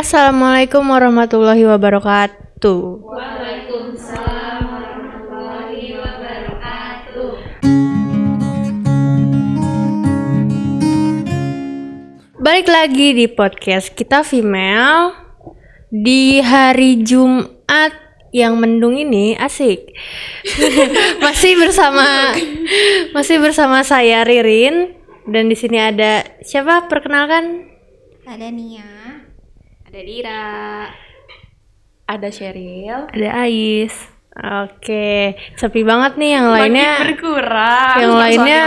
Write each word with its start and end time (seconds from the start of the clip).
Assalamualaikum 0.00 0.80
warahmatullahi 0.80 1.60
wabarakatuh. 1.60 3.04
Balik 12.40 12.68
lagi 12.72 13.12
di 13.12 13.28
podcast 13.28 13.92
kita 13.92 14.24
female 14.24 15.12
di 15.92 16.40
hari 16.40 17.04
Jumat 17.04 17.92
yang 18.32 18.56
mendung 18.56 18.96
ini 18.96 19.36
asik. 19.36 19.84
masih 21.28 21.60
bersama 21.60 22.32
masih 23.12 23.36
bersama 23.36 23.84
saya 23.84 24.24
Ririn 24.24 24.96
dan 25.28 25.52
di 25.52 25.56
sini 25.60 25.76
ada 25.76 26.24
siapa 26.40 26.88
perkenalkan? 26.88 27.68
Ada 28.24 28.48
Nia. 28.48 29.19
Ada 29.90 30.06
Dira. 30.06 30.46
Ada 32.06 32.28
Sheryl. 32.30 33.10
Ada 33.10 33.28
Ais. 33.42 33.94
Oke, 34.30 35.34
sepi 35.58 35.82
banget 35.82 36.14
nih 36.14 36.30
yang 36.38 36.46
lainnya. 36.54 36.92
berkurang. 37.02 37.96
yang 37.98 38.14
lainnya 38.14 38.64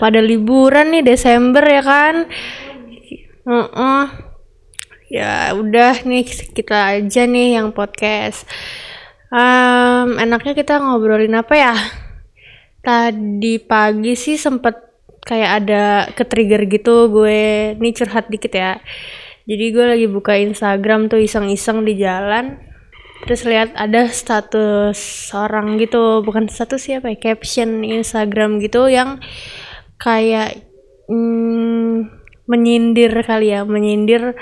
pada 0.00 0.24
liburan 0.24 0.88
nih 0.96 1.04
Desember 1.04 1.60
ya 1.60 1.84
kan 1.84 2.24
Heeh. 3.44 4.04
ya 5.12 5.52
udah 5.52 6.00
nih 6.00 6.24
kita 6.56 6.96
aja 6.96 7.28
nih 7.28 7.60
yang 7.60 7.76
podcast 7.76 8.48
Em, 9.28 10.16
enaknya 10.16 10.56
kita 10.56 10.80
ngobrolin 10.80 11.36
apa 11.36 11.52
ya 11.52 11.74
tadi 12.80 13.60
pagi 13.60 14.16
sih 14.16 14.40
sempet 14.40 14.72
kayak 15.28 15.50
ada 15.60 15.84
ke 16.16 16.24
trigger 16.24 16.64
gitu 16.64 17.12
gue 17.12 17.76
nih 17.76 17.92
curhat 17.92 18.32
dikit 18.32 18.56
ya 18.56 18.80
jadi 19.48 19.64
gue 19.72 19.86
lagi 19.96 20.06
buka 20.06 20.36
Instagram 20.36 21.08
tuh 21.08 21.24
iseng-iseng 21.24 21.82
di 21.88 21.96
jalan 21.96 22.60
terus 23.24 23.42
lihat 23.48 23.74
ada 23.74 24.06
status 24.06 25.32
orang 25.34 25.80
gitu 25.80 26.22
bukan 26.22 26.46
status 26.46 26.86
siapa 26.86 27.10
ya 27.10 27.18
caption 27.18 27.82
Instagram 27.82 28.62
gitu 28.62 28.86
yang 28.86 29.18
kayak 29.98 30.62
mm, 31.10 32.06
menyindir 32.46 33.10
kali 33.26 33.50
ya 33.50 33.66
menyindir 33.66 34.38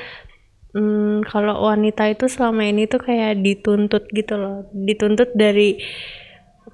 mm, 0.77 1.25
kalau 1.25 1.65
wanita 1.65 2.07
itu 2.13 2.29
selama 2.29 2.69
ini 2.69 2.85
tuh 2.85 3.01
kayak 3.01 3.41
dituntut 3.41 4.05
gitu 4.13 4.37
loh. 4.37 4.69
Dituntut 4.71 5.33
dari 5.33 5.81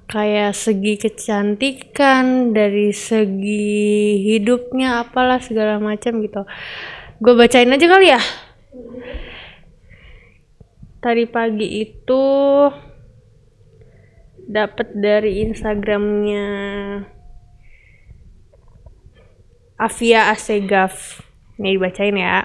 kayak 0.03 0.51
segi 0.51 0.99
kecantikan 0.99 2.51
dari 2.51 2.91
segi 2.91 4.19
hidupnya 4.19 5.07
apalah 5.07 5.39
segala 5.39 5.79
macam 5.79 6.19
gitu 6.19 6.43
gue 7.23 7.33
bacain 7.39 7.71
aja 7.71 7.87
kali 7.87 8.11
ya. 8.11 8.19
Tadi 10.99 11.23
pagi 11.31 11.87
itu 11.87 12.23
dapat 14.43 14.91
dari 14.91 15.47
Instagramnya 15.47 16.47
Avia 19.79 20.35
Asegaf. 20.35 21.23
Nih 21.63 21.79
dibacain 21.79 22.19
ya 22.19 22.43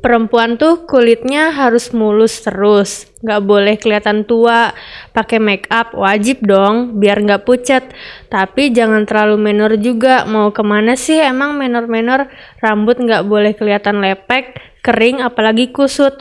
perempuan 0.00 0.56
tuh 0.56 0.88
kulitnya 0.88 1.52
harus 1.52 1.92
mulus 1.92 2.40
terus. 2.40 3.08
Nggak 3.20 3.40
boleh 3.44 3.74
kelihatan 3.76 4.24
tua. 4.24 4.72
Pakai 5.12 5.36
make 5.36 5.68
up 5.68 5.92
wajib 5.92 6.40
dong 6.44 6.98
biar 6.98 7.20
nggak 7.20 7.44
pucat 7.44 7.84
tapi 8.32 8.72
jangan 8.72 9.04
terlalu 9.04 9.36
menor 9.36 9.76
juga. 9.76 10.24
Mau 10.24 10.50
ke 10.50 10.64
mana 10.64 10.96
sih? 10.96 11.20
Emang 11.20 11.60
menor-menor. 11.60 12.32
Rambut 12.64 12.96
nggak 12.96 13.28
boleh 13.28 13.52
kelihatan 13.52 14.00
lepek 14.00 14.56
kering 14.80 15.20
apalagi 15.20 15.68
kusut. 15.70 16.16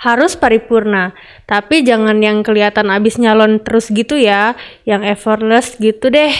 Harus 0.00 0.38
paripurna. 0.38 1.12
Tapi 1.44 1.84
jangan 1.84 2.22
yang 2.24 2.40
kelihatan 2.40 2.88
abis 2.88 3.20
nyalon 3.20 3.60
terus 3.60 3.92
gitu 3.92 4.16
ya. 4.16 4.56
Yang 4.88 5.18
effortless 5.18 5.76
gitu 5.76 6.08
deh. 6.08 6.32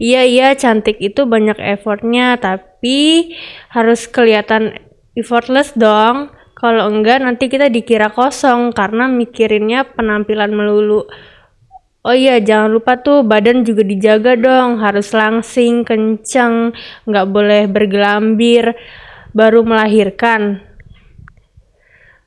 Iya 0.00 0.24
iya 0.24 0.48
cantik 0.54 1.02
itu 1.02 1.26
banyak 1.26 1.58
effortnya. 1.58 2.38
Tapi 2.38 3.34
harus 3.72 4.06
kelihatan 4.06 4.89
effortless 5.20 5.76
dong 5.76 6.32
kalau 6.56 6.88
enggak 6.88 7.20
nanti 7.20 7.48
kita 7.48 7.68
dikira 7.68 8.12
kosong 8.12 8.72
karena 8.72 9.08
mikirinnya 9.08 9.84
penampilan 9.92 10.52
melulu 10.52 11.04
Oh 12.00 12.16
iya, 12.16 12.40
jangan 12.40 12.72
lupa 12.72 12.96
tuh 12.96 13.20
badan 13.20 13.60
juga 13.60 13.84
dijaga 13.84 14.32
dong, 14.32 14.80
harus 14.80 15.12
langsing, 15.12 15.84
kenceng, 15.84 16.72
nggak 17.04 17.26
boleh 17.28 17.68
bergelambir, 17.68 18.72
baru 19.36 19.60
melahirkan. 19.68 20.64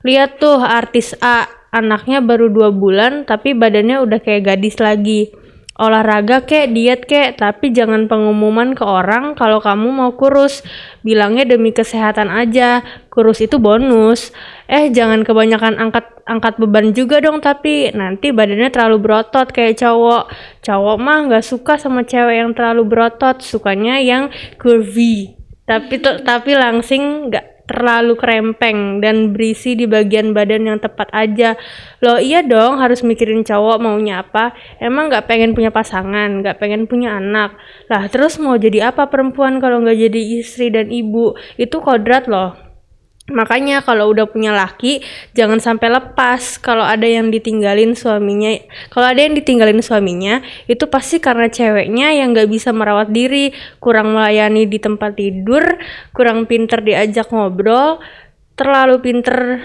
Lihat 0.05 0.37
tuh 0.37 0.61
artis 0.61 1.17
A, 1.25 1.49
anaknya 1.73 2.21
baru 2.21 2.53
dua 2.53 2.69
bulan 2.69 3.25
tapi 3.25 3.57
badannya 3.57 3.97
udah 3.97 4.21
kayak 4.21 4.53
gadis 4.53 4.77
lagi. 4.77 5.33
Olahraga 5.73 6.45
kek, 6.45 6.69
diet 6.69 7.09
kek, 7.09 7.41
tapi 7.41 7.73
jangan 7.73 8.05
pengumuman 8.05 8.77
ke 8.77 8.85
orang 8.85 9.33
kalau 9.33 9.57
kamu 9.57 9.89
mau 9.89 10.13
kurus. 10.13 10.61
Bilangnya 11.01 11.49
demi 11.49 11.73
kesehatan 11.73 12.29
aja, 12.29 12.85
kurus 13.09 13.41
itu 13.41 13.57
bonus. 13.57 14.29
Eh, 14.69 14.93
jangan 14.93 15.25
kebanyakan 15.25 15.81
angkat 15.81 16.13
angkat 16.29 16.61
beban 16.61 16.93
juga 16.93 17.19
dong 17.19 17.41
tapi 17.41 17.89
nanti 17.89 18.29
badannya 18.29 18.69
terlalu 18.69 19.01
berotot 19.01 19.49
kayak 19.49 19.81
cowok. 19.81 20.29
Cowok 20.61 20.97
mah 21.01 21.17
nggak 21.25 21.45
suka 21.45 21.81
sama 21.81 22.05
cewek 22.05 22.37
yang 22.37 22.53
terlalu 22.53 22.85
berotot, 22.85 23.41
sukanya 23.41 23.97
yang 23.97 24.29
curvy. 24.61 25.33
Tapi 25.65 26.05
tapi 26.21 26.51
langsing 26.53 27.33
nggak 27.33 27.52
terlalu 27.63 28.19
krempeng 28.19 28.99
dan 28.99 29.31
berisi 29.31 29.75
di 29.75 29.87
bagian 29.87 30.35
badan 30.35 30.67
yang 30.67 30.79
tepat 30.79 31.07
aja. 31.15 31.55
Loh 32.03 32.19
iya 32.19 32.43
dong 32.43 32.79
harus 32.79 33.03
mikirin 33.05 33.43
cowok 33.43 33.79
maunya 33.79 34.23
apa. 34.23 34.55
Emang 34.79 35.11
nggak 35.11 35.27
pengen 35.27 35.51
punya 35.55 35.71
pasangan, 35.71 36.43
nggak 36.43 36.59
pengen 36.59 36.87
punya 36.87 37.15
anak. 37.19 37.55
Lah 37.87 38.07
terus 38.11 38.39
mau 38.39 38.55
jadi 38.59 38.91
apa 38.91 39.07
perempuan 39.07 39.63
kalau 39.63 39.83
nggak 39.83 39.99
jadi 40.09 40.21
istri 40.39 40.71
dan 40.71 40.91
ibu? 40.91 41.35
Itu 41.55 41.79
kodrat 41.79 42.27
loh. 42.27 42.62
Makanya 43.31 43.79
kalau 43.87 44.11
udah 44.11 44.27
punya 44.27 44.51
laki 44.51 44.99
jangan 45.31 45.63
sampai 45.63 45.87
lepas. 45.87 46.59
Kalau 46.59 46.83
ada 46.83 47.07
yang 47.07 47.31
ditinggalin 47.31 47.95
suaminya. 47.95 48.51
Kalau 48.91 49.07
ada 49.07 49.23
yang 49.23 49.31
ditinggalin 49.31 49.79
suaminya 49.79 50.43
itu 50.67 50.83
pasti 50.91 51.23
karena 51.23 51.47
ceweknya 51.47 52.11
yang 52.11 52.35
nggak 52.35 52.51
bisa 52.51 52.75
merawat 52.75 53.15
diri, 53.15 53.55
kurang 53.79 54.11
melayani 54.11 54.67
di 54.67 54.75
tempat 54.75 55.15
tidur, 55.15 55.63
kurang 56.11 56.51
pinter 56.51 56.83
diajak 56.83 57.31
ngobrol, 57.31 58.03
terlalu 58.59 58.99
pinter 58.99 59.63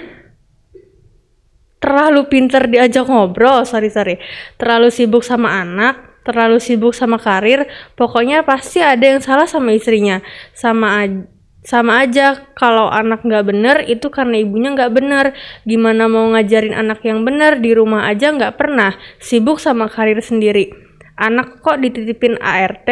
terlalu 1.83 2.27
pinter 2.31 2.67
diajak 2.67 3.07
ngobrol, 3.07 3.63
sorry 3.67 3.91
sorry, 3.91 4.19
terlalu 4.59 4.91
sibuk 4.91 5.23
sama 5.23 5.63
anak, 5.63 6.23
terlalu 6.27 6.59
sibuk 6.59 6.91
sama 6.91 7.23
karir, 7.23 7.71
pokoknya 7.95 8.43
pasti 8.43 8.83
ada 8.83 9.03
yang 9.15 9.23
salah 9.23 9.47
sama 9.47 9.71
istrinya, 9.71 10.19
sama 10.59 11.07
aja 11.07 11.38
sama 11.67 12.07
aja 12.07 12.49
kalau 12.55 12.87
anak 12.87 13.27
nggak 13.27 13.45
bener 13.45 13.77
itu 13.85 14.07
karena 14.09 14.39
ibunya 14.39 14.73
nggak 14.73 14.93
bener. 14.95 15.35
Gimana 15.67 16.07
mau 16.07 16.31
ngajarin 16.31 16.73
anak 16.73 17.03
yang 17.03 17.27
bener? 17.27 17.59
Di 17.59 17.75
rumah 17.75 18.07
aja 18.07 18.31
nggak 18.31 18.55
pernah. 18.55 18.95
Sibuk 19.19 19.59
sama 19.59 19.91
karir 19.91 20.23
sendiri. 20.23 20.71
Anak 21.19 21.59
kok 21.67 21.83
dititipin 21.83 22.39
ART 22.39 22.87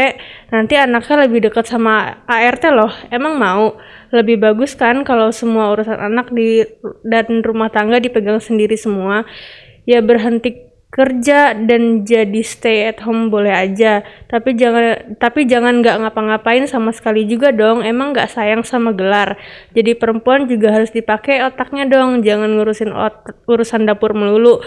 nanti 0.50 0.74
anaknya 0.74 1.30
lebih 1.30 1.46
dekat 1.46 1.70
sama 1.70 2.26
ART 2.26 2.66
loh. 2.74 2.90
Emang 3.14 3.38
mau? 3.38 3.78
Lebih 4.10 4.42
bagus 4.42 4.74
kan 4.74 5.06
kalau 5.06 5.30
semua 5.30 5.70
urusan 5.70 5.94
anak 5.94 6.34
di 6.34 6.66
dan 7.06 7.46
rumah 7.46 7.70
tangga 7.70 8.02
dipegang 8.02 8.42
sendiri 8.42 8.74
semua. 8.74 9.22
Ya 9.86 10.02
berhenti 10.02 10.65
kerja 10.86 11.52
dan 11.52 12.06
jadi 12.06 12.40
stay 12.46 12.88
at 12.88 13.02
home 13.02 13.28
boleh 13.28 13.52
aja. 13.52 14.06
Tapi 14.30 14.54
jangan 14.54 15.18
tapi 15.18 15.44
jangan 15.44 15.82
nggak 15.82 15.96
ngapa-ngapain 16.06 16.64
sama 16.70 16.94
sekali 16.94 17.26
juga 17.26 17.50
dong. 17.50 17.82
Emang 17.82 18.14
nggak 18.14 18.30
sayang 18.32 18.62
sama 18.62 18.94
gelar. 18.94 19.36
Jadi 19.74 19.98
perempuan 19.98 20.46
juga 20.46 20.72
harus 20.72 20.94
dipakai 20.94 21.42
otaknya 21.44 21.84
dong. 21.90 22.22
Jangan 22.22 22.54
ngurusin 22.56 22.94
ot 22.94 23.44
urusan 23.50 23.84
dapur 23.84 24.14
melulu. 24.14 24.62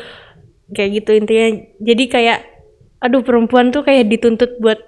Kayak 0.76 1.04
gitu 1.04 1.12
intinya. 1.18 1.48
Jadi 1.82 2.04
kayak 2.12 2.40
aduh 3.00 3.24
perempuan 3.24 3.72
tuh 3.72 3.82
kayak 3.88 4.12
dituntut 4.12 4.60
buat 4.60 4.80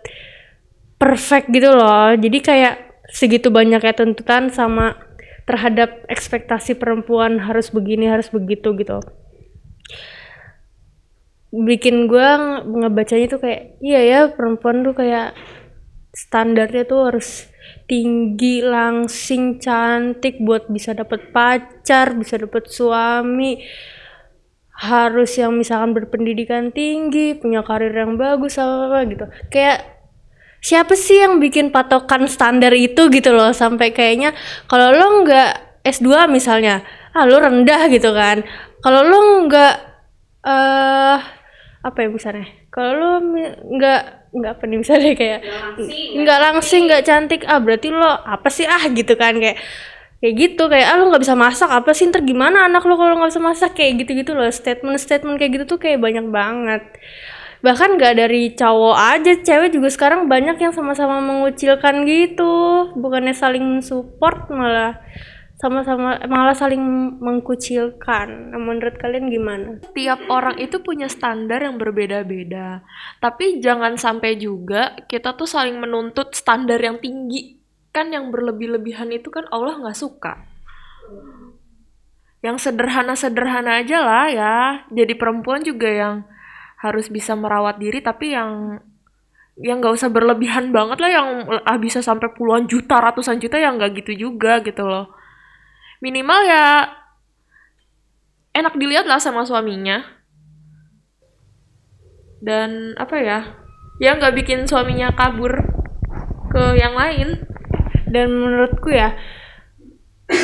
perfect 1.00 1.50
gitu 1.50 1.74
loh. 1.74 2.14
Jadi 2.14 2.38
kayak 2.44 2.76
segitu 3.10 3.50
banyaknya 3.50 3.98
tuntutan 3.98 4.54
sama 4.54 5.00
terhadap 5.50 6.06
ekspektasi 6.06 6.78
perempuan 6.78 7.42
harus 7.42 7.74
begini 7.74 8.08
harus 8.08 8.30
begitu 8.30 8.72
gitu 8.78 9.02
bikin 11.52 12.08
gua 12.08 12.64
ngebacanya 12.64 13.28
tuh 13.28 13.40
kayak 13.44 13.76
iya 13.84 14.00
ya 14.08 14.20
perempuan 14.32 14.88
tuh 14.88 14.96
kayak 14.96 15.36
standarnya 16.16 16.88
tuh 16.88 17.12
harus 17.12 17.52
tinggi 17.88 18.64
langsing 18.64 19.60
cantik 19.60 20.40
buat 20.40 20.72
bisa 20.72 20.96
dapet 20.96 21.36
pacar 21.36 22.16
bisa 22.16 22.40
dapet 22.40 22.72
suami. 22.72 23.60
Harus 24.82 25.38
yang 25.38 25.54
misalkan 25.60 25.94
berpendidikan 25.94 26.74
tinggi 26.74 27.38
punya 27.38 27.62
karir 27.62 27.94
yang 27.94 28.18
bagus 28.18 28.58
apa 28.58 28.90
apa 28.90 29.00
gitu. 29.12 29.26
Kayak 29.54 29.86
siapa 30.64 30.98
sih 30.98 31.22
yang 31.22 31.38
bikin 31.38 31.70
patokan 31.70 32.26
standar 32.26 32.74
itu 32.74 33.12
gitu 33.14 33.30
loh. 33.36 33.54
Sampai 33.54 33.94
kayaknya 33.94 34.34
kalau 34.66 34.90
lo 34.90 35.22
nggak 35.22 35.84
S2 35.86 36.32
misalnya 36.32 36.82
ah 37.14 37.28
lu 37.30 37.38
rendah 37.38 37.92
gitu 37.94 38.10
kan. 38.16 38.42
Kalau 38.82 39.06
lu 39.06 39.46
nggak 39.46 39.76
eh 40.42 41.41
apa 41.82 42.06
ya 42.06 42.08
misalnya 42.14 42.46
kalau 42.70 42.92
lu 42.94 43.10
nggak 43.78 44.02
nggak 44.32 44.52
apa 44.54 44.64
nih 44.70 44.78
misalnya 44.80 45.14
kayak 45.22 45.40
nggak 46.16 46.40
langsing 46.40 46.88
nggak 46.88 47.04
cantik. 47.04 47.42
ah 47.50 47.60
berarti 47.60 47.90
lo 47.90 48.08
apa 48.08 48.48
sih 48.48 48.70
ah 48.70 48.86
gitu 48.90 49.18
kan 49.18 49.36
kayak 49.38 49.58
kayak 50.22 50.36
gitu 50.38 50.70
kayak 50.70 50.88
ah 50.94 50.96
lu 51.02 51.10
nggak 51.10 51.24
bisa 51.26 51.34
masak 51.34 51.70
apa 51.74 51.92
sih 51.98 52.06
ntar 52.08 52.22
gimana 52.22 52.70
anak 52.70 52.86
lo 52.86 52.94
kalau 52.96 53.18
nggak 53.18 53.34
bisa 53.34 53.42
masak 53.42 53.72
kayak 53.74 54.06
gitu 54.06 54.22
gitu 54.22 54.32
loh. 54.38 54.48
Statement 54.48 55.02
statement 55.02 55.42
kayak 55.42 55.52
gitu 55.58 55.66
tuh 55.76 55.80
kayak 55.82 55.98
banyak 55.98 56.30
banget. 56.30 56.86
Bahkan 57.62 57.98
nggak 57.98 58.14
dari 58.18 58.54
cowok 58.54 58.98
aja 58.98 59.34
cewek 59.42 59.70
juga 59.74 59.90
sekarang 59.90 60.26
banyak 60.26 60.58
yang 60.62 60.74
sama-sama 60.74 61.18
mengucilkan 61.22 62.06
gitu. 62.06 62.90
Bukannya 62.98 63.34
saling 63.34 63.62
mensupport 63.62 64.50
malah 64.54 65.02
sama-sama 65.62 66.18
malah 66.26 66.58
saling 66.58 66.82
mengkucilkan 67.22 68.50
nah, 68.50 68.58
menurut 68.58 68.98
kalian 68.98 69.30
gimana 69.30 69.78
Tiap 69.94 70.26
orang 70.34 70.58
itu 70.58 70.82
punya 70.82 71.06
standar 71.06 71.62
yang 71.62 71.78
berbeda-beda. 71.78 72.82
Tapi 73.22 73.62
jangan 73.62 73.94
sampai 73.94 74.42
juga 74.42 74.98
kita 75.06 75.38
tuh 75.38 75.46
saling 75.46 75.78
menuntut 75.78 76.34
standar 76.34 76.82
yang 76.82 76.98
tinggi. 76.98 77.62
Kan 77.94 78.10
yang 78.10 78.34
berlebih-lebihan 78.34 79.14
itu 79.14 79.30
kan 79.30 79.46
Allah 79.54 79.78
nggak 79.78 80.00
suka. 80.00 80.42
Yang 82.42 82.66
sederhana-sederhana 82.66 83.86
aja 83.86 84.02
lah 84.02 84.26
ya. 84.34 84.56
Jadi 84.90 85.14
perempuan 85.14 85.62
juga 85.62 85.94
yang 85.94 86.16
harus 86.82 87.14
bisa 87.14 87.38
merawat 87.38 87.78
diri 87.78 88.02
tapi 88.02 88.34
yang 88.34 88.82
yang 89.62 89.78
nggak 89.78 89.94
usah 89.94 90.10
berlebihan 90.10 90.74
banget 90.74 90.98
lah 90.98 91.12
yang 91.14 91.28
ah, 91.62 91.78
bisa 91.78 92.02
sampai 92.02 92.34
puluhan 92.34 92.66
juta 92.66 92.98
ratusan 92.98 93.38
juta 93.38 93.62
yang 93.62 93.78
nggak 93.78 94.02
gitu 94.02 94.26
juga 94.26 94.58
gitu 94.66 94.90
loh 94.90 95.21
minimal 96.02 96.42
ya 96.44 96.66
enak 98.52 98.74
dilihat 98.76 99.06
lah 99.08 99.22
sama 99.22 99.46
suaminya. 99.48 100.04
Dan 102.42 102.98
apa 102.98 103.16
ya 103.22 103.40
ya 104.02 104.18
nggak 104.18 104.34
bikin 104.34 104.60
suaminya 104.66 105.14
kabur 105.14 105.54
ke 106.52 106.64
yang 106.78 106.98
lain. 106.98 107.38
Dan 108.12 108.28
menurutku 108.36 108.92
ya 108.92 109.16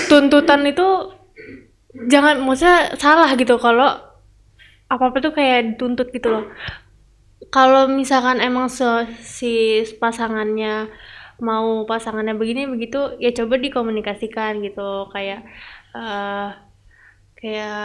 tuntutan 0.08 0.64
itu 0.64 0.88
jangan 2.08 2.40
maksudnya 2.44 2.96
salah 2.96 3.30
gitu. 3.36 3.58
Kalau 3.60 3.90
apa 4.88 5.04
apa 5.12 5.18
tuh 5.20 5.36
kayak 5.36 5.76
dituntut 5.76 6.08
gitu 6.16 6.32
loh. 6.32 6.46
Kalau 7.52 7.88
misalkan 7.88 8.40
emang 8.44 8.68
se- 8.68 9.08
si 9.24 9.84
pasangannya 10.02 10.90
mau 11.40 11.86
pasangannya 11.86 12.34
begini 12.34 12.66
begitu 12.66 13.18
ya 13.22 13.30
coba 13.34 13.56
dikomunikasikan 13.62 14.62
gitu. 14.66 15.10
Kayak 15.14 15.46
eh 15.96 16.50
kayak 17.38 17.78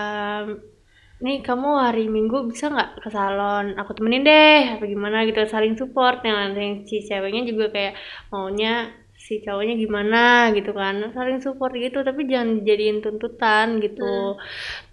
nih 1.22 1.38
kamu 1.46 1.69
hari 1.78 2.04
minggu 2.10 2.50
bisa 2.50 2.72
nggak 2.72 3.04
ke 3.04 3.08
salon? 3.12 3.76
Aku 3.81 3.93
temenin 3.96 4.25
deh. 4.25 4.76
Apa 4.78 4.84
gimana 4.88 5.22
gitu 5.28 5.44
saling 5.46 5.75
support. 5.78 6.25
Yang 6.25 6.38
yang 6.58 6.75
si 6.88 6.96
ceweknya 7.04 7.43
juga 7.50 7.70
kayak 7.75 7.94
maunya 8.32 8.90
si 9.22 9.38
cowoknya 9.44 9.75
gimana 9.78 10.50
gitu 10.56 10.75
kan. 10.75 11.14
Saling 11.14 11.38
support 11.44 11.72
gitu 11.78 12.02
tapi 12.02 12.26
jangan 12.26 12.66
jadiin 12.66 12.98
tuntutan 13.05 13.78
gitu. 13.78 14.34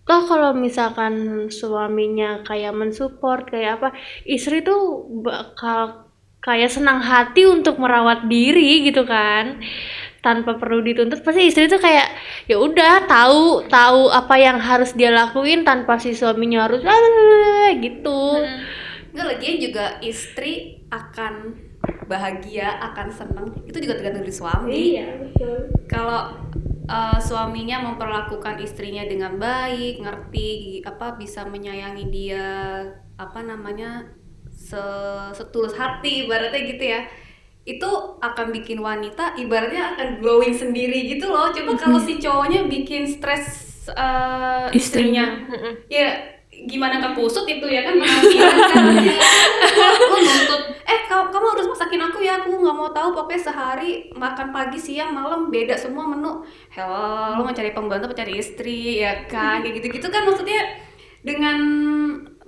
Toh 0.06 0.22
kalau 0.26 0.54
misalkan 0.58 1.48
suaminya 1.50 2.42
kayak 2.46 2.74
mensupport 2.78 3.46
kayak 3.50 3.82
apa 3.82 3.90
istri 4.26 4.62
tuh 4.66 5.06
bakal 5.26 6.09
kayak 6.40 6.72
senang 6.72 7.04
hati 7.04 7.44
untuk 7.48 7.80
merawat 7.80 8.28
diri 8.28 8.88
gitu 8.88 9.04
kan. 9.04 9.60
Tanpa 10.20 10.60
perlu 10.60 10.84
dituntut 10.84 11.24
pasti 11.24 11.48
istri 11.48 11.72
tuh 11.72 11.80
kayak 11.80 12.12
ya 12.52 12.60
udah 12.60 13.08
tahu 13.08 13.72
tahu 13.72 14.12
apa 14.12 14.36
yang 14.36 14.60
harus 14.60 14.92
dia 14.92 15.16
lakuin 15.16 15.64
tanpa 15.64 15.96
si 15.96 16.12
suaminya 16.12 16.68
harus 16.68 16.84
gitu. 17.86 18.44
Enggak 19.16 19.26
lagian 19.36 19.58
juga 19.64 19.86
istri 20.04 20.84
akan 20.92 21.56
bahagia, 22.10 22.82
akan 22.92 23.08
seneng 23.14 23.48
itu 23.64 23.78
juga 23.80 23.96
tergantung 24.02 24.28
dari 24.28 24.36
suami. 24.36 24.84
betul. 25.00 25.58
Kalau 25.88 26.36
uh, 26.90 27.18
suaminya 27.22 27.86
memperlakukan 27.86 28.60
istrinya 28.60 29.06
dengan 29.06 29.38
baik, 29.38 30.02
ngerti 30.02 30.82
apa 30.84 31.16
bisa 31.16 31.46
menyayangi 31.46 32.06
dia 32.10 32.48
apa 33.16 33.40
namanya 33.46 34.10
se- 34.70 35.32
setulus 35.34 35.74
hati 35.74 36.30
ibaratnya 36.30 36.62
gitu 36.70 36.84
ya. 36.86 37.02
Itu 37.66 37.90
akan 38.22 38.54
bikin 38.54 38.78
wanita 38.78 39.34
ibaratnya 39.42 39.98
akan 39.98 40.22
glowing 40.22 40.54
sendiri 40.54 41.10
gitu 41.10 41.30
loh. 41.34 41.50
Coba 41.50 41.74
kalau 41.74 41.98
si 41.98 42.22
cowoknya 42.22 42.70
bikin 42.70 43.10
stres 43.10 43.70
uh, 43.98 44.70
istrinya 44.70 45.26
ya 45.90 46.38
gimana 46.50 47.00
kusut 47.16 47.48
itu 47.48 47.64
ya 47.66 47.88
kan 47.88 47.96
kan. 47.96 48.10
Lu 50.12 50.18
nuntut 50.20 50.62
eh 50.84 51.00
kamu, 51.08 51.32
kamu 51.32 51.46
harus 51.56 51.68
masakin 51.72 52.02
aku 52.04 52.20
ya 52.20 52.44
aku 52.44 52.52
nggak 52.52 52.76
mau 52.76 52.90
tahu 52.92 53.16
pokoknya 53.16 53.42
sehari 53.48 54.10
makan 54.12 54.52
pagi 54.52 54.76
siang 54.76 55.16
malam 55.16 55.48
beda 55.48 55.78
semua 55.80 56.04
menu. 56.10 56.44
Hello 56.74 57.40
lu 57.40 57.48
mau 57.48 57.56
cari 57.56 57.72
pembantu 57.72 58.12
mau 58.12 58.18
cari 58.18 58.34
istri 58.42 59.00
ya 59.00 59.24
kan? 59.30 59.64
Kayak 59.64 59.80
gitu 59.80 59.88
gitu 60.02 60.08
kan 60.12 60.28
maksudnya 60.28 60.62
dengan 61.24 61.58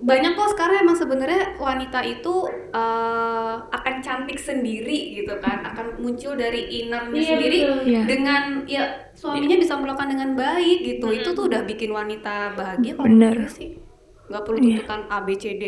banyak 0.01 0.33
kok 0.33 0.57
sekarang 0.57 0.81
emang 0.81 0.97
sebenarnya 0.97 1.61
wanita 1.61 2.01
itu 2.01 2.33
eh, 2.73 3.55
akan 3.61 3.95
cantik 4.01 4.41
sendiri 4.41 5.21
gitu 5.21 5.37
kan 5.37 5.61
akan 5.61 6.01
muncul 6.01 6.33
dari 6.33 6.81
innernya 6.81 7.21
Iya, 7.21 7.29
sendiri 7.29 7.57
betul. 7.61 7.79
Iya. 7.85 8.01
dengan 8.09 8.43
ya 8.65 8.83
suaminya 9.13 9.57
bisa 9.61 9.77
melakukan 9.77 10.09
dengan 10.09 10.33
baik 10.33 10.79
gitu. 10.81 11.07
Itu 11.13 11.37
tuh 11.37 11.45
udah 11.45 11.61
bikin 11.69 11.93
wanita 11.93 12.57
bahagia 12.57 12.97
Bener. 12.97 13.45
gue 13.45 13.51
sih. 13.53 13.69
Nggak 14.27 14.41
perlu 14.41 14.57
tuntutan 14.57 15.01
A 15.07 15.17
B 15.21 15.37
C 15.37 15.43
D. 15.61 15.63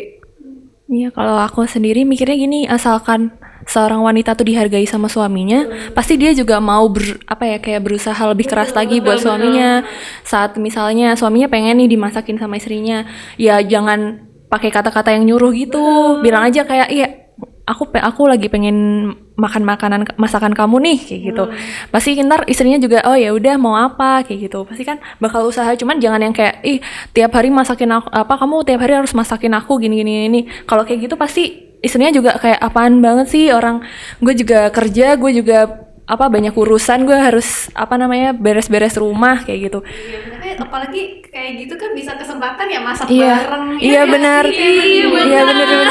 Iya, 0.84 1.08
kalau 1.14 1.40
aku 1.40 1.64
sendiri 1.64 2.04
mikirnya 2.04 2.36
gini, 2.36 2.60
asalkan 2.68 3.32
seorang 3.66 4.00
wanita 4.00 4.36
tuh 4.36 4.46
dihargai 4.48 4.86
sama 4.88 5.10
suaminya, 5.10 5.90
pasti 5.92 6.16
dia 6.20 6.32
juga 6.32 6.60
mau 6.60 6.86
ber, 6.88 7.20
apa 7.28 7.44
ya 7.44 7.58
kayak 7.60 7.80
berusaha 7.84 8.22
lebih 8.30 8.46
keras 8.48 8.72
lagi 8.72 9.00
buat 9.00 9.20
suaminya. 9.20 9.84
Saat 10.22 10.56
misalnya 10.60 11.16
suaminya 11.18 11.48
pengen 11.48 11.80
nih 11.80 11.88
dimasakin 11.90 12.36
sama 12.40 12.56
istrinya, 12.60 13.08
ya 13.40 13.60
jangan 13.64 14.24
pakai 14.48 14.70
kata-kata 14.70 15.12
yang 15.12 15.26
nyuruh 15.26 15.52
gitu. 15.56 15.82
Bilang 16.22 16.46
aja 16.46 16.62
kayak, 16.62 16.88
"Iya, 16.92 17.24
aku 17.64 17.88
aku 17.96 18.28
lagi 18.28 18.52
pengen 18.52 19.08
makan 19.34 19.64
makanan 19.66 20.00
masakan 20.20 20.52
kamu 20.52 20.76
nih 20.84 20.98
kayak 21.00 21.20
gitu. 21.32 21.44
Pasti 21.90 22.20
ntar 22.22 22.44
istrinya 22.46 22.78
juga 22.78 23.02
oh 23.08 23.16
ya 23.16 23.32
udah 23.32 23.54
mau 23.56 23.74
apa? 23.74 24.22
kayak 24.22 24.48
gitu. 24.48 24.62
Pasti 24.68 24.84
kan 24.84 25.00
bakal 25.18 25.48
usaha 25.48 25.72
cuman 25.74 25.98
jangan 25.98 26.20
yang 26.20 26.34
kayak 26.36 26.60
ih 26.62 26.78
tiap 27.16 27.32
hari 27.34 27.48
masakin 27.48 27.90
aku 27.96 28.08
apa 28.12 28.34
kamu 28.36 28.56
tiap 28.68 28.80
hari 28.84 28.94
harus 29.00 29.12
masakin 29.16 29.56
aku 29.56 29.80
gini 29.80 30.04
gini 30.04 30.12
ini 30.28 30.40
kalau 30.68 30.84
kayak 30.84 31.08
gitu 31.08 31.16
pasti 31.16 31.73
istrinya 31.84 32.10
juga 32.10 32.30
kayak 32.34 32.58
apaan 32.58 32.98
banget 32.98 33.26
sih 33.28 33.44
orang 33.48 33.84
gue 34.18 34.34
juga 34.34 34.68
kerja 34.68 35.14
gue 35.14 35.30
juga 35.34 35.58
apa 36.04 36.28
banyak 36.28 36.52
urusan 36.52 37.04
gue 37.04 37.16
harus 37.16 37.72
apa 37.72 37.96
namanya 37.96 38.32
beres-beres 38.32 38.92
rumah 38.94 39.40
kayak 39.40 39.60
gitu 39.64 39.78
Iya 39.80 40.18
bener 40.22 40.56
apalagi 40.60 41.02
kayak 41.26 41.52
gitu 41.58 41.74
kan 41.74 41.90
bisa 41.92 42.12
kesempatan 42.14 42.66
ya 42.66 42.78
masak 42.78 43.08
Iya. 43.08 43.34
bareng 43.42 43.64
ya 43.72 43.80
Iya, 43.80 44.00
nggak 44.00 44.12
benar. 44.12 44.44
sih? 44.46 44.58
Iya, 45.00 45.06
bener, 45.08 45.44
bener. 45.48 45.86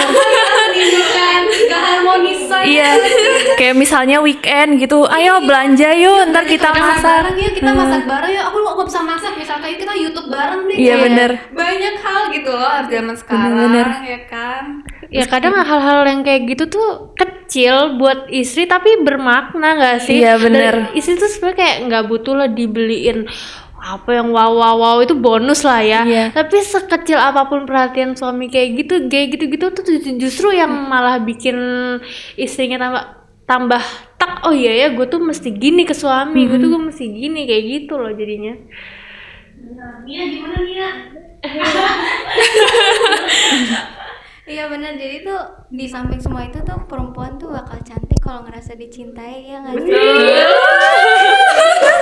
Menimbulkan 0.63 1.41
keharmonisan 1.71 2.63
iya 2.63 2.91
kayak 3.55 3.75
misalnya 3.75 4.17
weekend 4.19 4.77
gitu 4.77 5.03
ayo 5.05 5.41
belanja 5.41 5.89
yuk 5.93 6.29
ntar 6.29 6.45
kita 6.45 6.69
masak 6.69 6.85
masak 6.95 7.03
bareng 7.03 7.37
ya 7.37 7.49
kita 7.51 7.71
masak 7.73 8.01
bareng 8.05 8.31
ya 8.31 8.41
aku 8.45 8.57
nggak 8.59 8.85
bisa 8.85 8.99
masak 9.01 9.33
misalkan 9.35 9.73
kita 9.73 9.93
YouTube 9.93 10.27
bareng 10.29 10.61
nih 10.65 10.77
Iya, 10.77 10.95
bener. 10.99 11.29
banyak 11.51 11.95
hal 11.99 12.21
gitu 12.31 12.51
loh 12.51 12.77
zaman 12.85 13.15
sekarang 13.15 13.49
Bener-bener. 13.49 13.87
ya 14.03 14.19
kan 14.27 14.63
ya 15.13 15.25
kadang 15.29 15.53
hal-hal 15.53 16.09
yang 16.09 16.25
kayak 16.25 16.49
gitu 16.49 16.73
tuh 16.73 17.13
kecil 17.13 18.01
buat 18.01 18.27
istri 18.33 18.65
tapi 18.65 19.05
bermakna 19.05 19.77
nggak 19.77 19.97
sih? 20.01 20.25
Iya, 20.25 20.41
bener. 20.41 20.89
Dan 20.89 20.97
istri 20.97 21.13
tuh 21.21 21.29
sebenarnya 21.29 21.57
kayak 21.61 21.77
nggak 21.85 22.03
butuh 22.09 22.33
lah 22.33 22.49
dibeliin 22.49 23.29
apa 23.83 24.15
yang 24.15 24.31
wow 24.31 24.47
wow 24.55 24.79
wow 24.79 24.97
itu 25.03 25.11
bonus 25.11 25.67
lah 25.67 25.83
ya. 25.83 26.07
Iya. 26.07 26.31
tapi 26.31 26.63
sekecil 26.63 27.19
apa 27.19 27.51
pun 27.51 27.67
perhatian 27.67 28.15
suami 28.15 28.47
kayak 28.47 28.79
gitu 28.79 29.11
kayak 29.11 29.35
gitu 29.35 29.51
gitu 29.51 29.75
tuh 29.75 29.83
justru 30.15 30.55
yang 30.55 30.71
malah 30.87 31.19
bikin 31.19 31.59
istrinya 32.39 32.79
tambah 32.79 33.03
tambah 33.43 33.83
tak 34.15 34.47
oh 34.47 34.55
iya 34.55 34.87
ya 34.87 34.95
gue 34.95 35.03
tuh 35.03 35.19
mesti 35.19 35.51
gini 35.51 35.83
ke 35.83 35.91
suami 35.91 36.47
gue 36.47 36.63
tuh 36.63 36.71
gue 36.71 36.79
mesti 36.79 37.05
gini 37.11 37.43
kayak 37.43 37.63
gitu 37.83 37.99
loh 37.99 38.15
jadinya 38.15 38.55
Iya 44.43 44.67
benar 44.67 44.99
jadi 44.99 45.23
tuh 45.23 45.39
di 45.71 45.87
samping 45.87 46.19
semua 46.19 46.43
itu 46.43 46.59
tuh 46.67 46.75
perempuan 46.83 47.39
tuh 47.39 47.55
bakal 47.55 47.79
cantik 47.79 48.19
kalau 48.19 48.43
ngerasa 48.43 48.75
dicintai 48.75 49.47
ya 49.47 49.63
nggak 49.63 49.75
sih? 49.87 49.91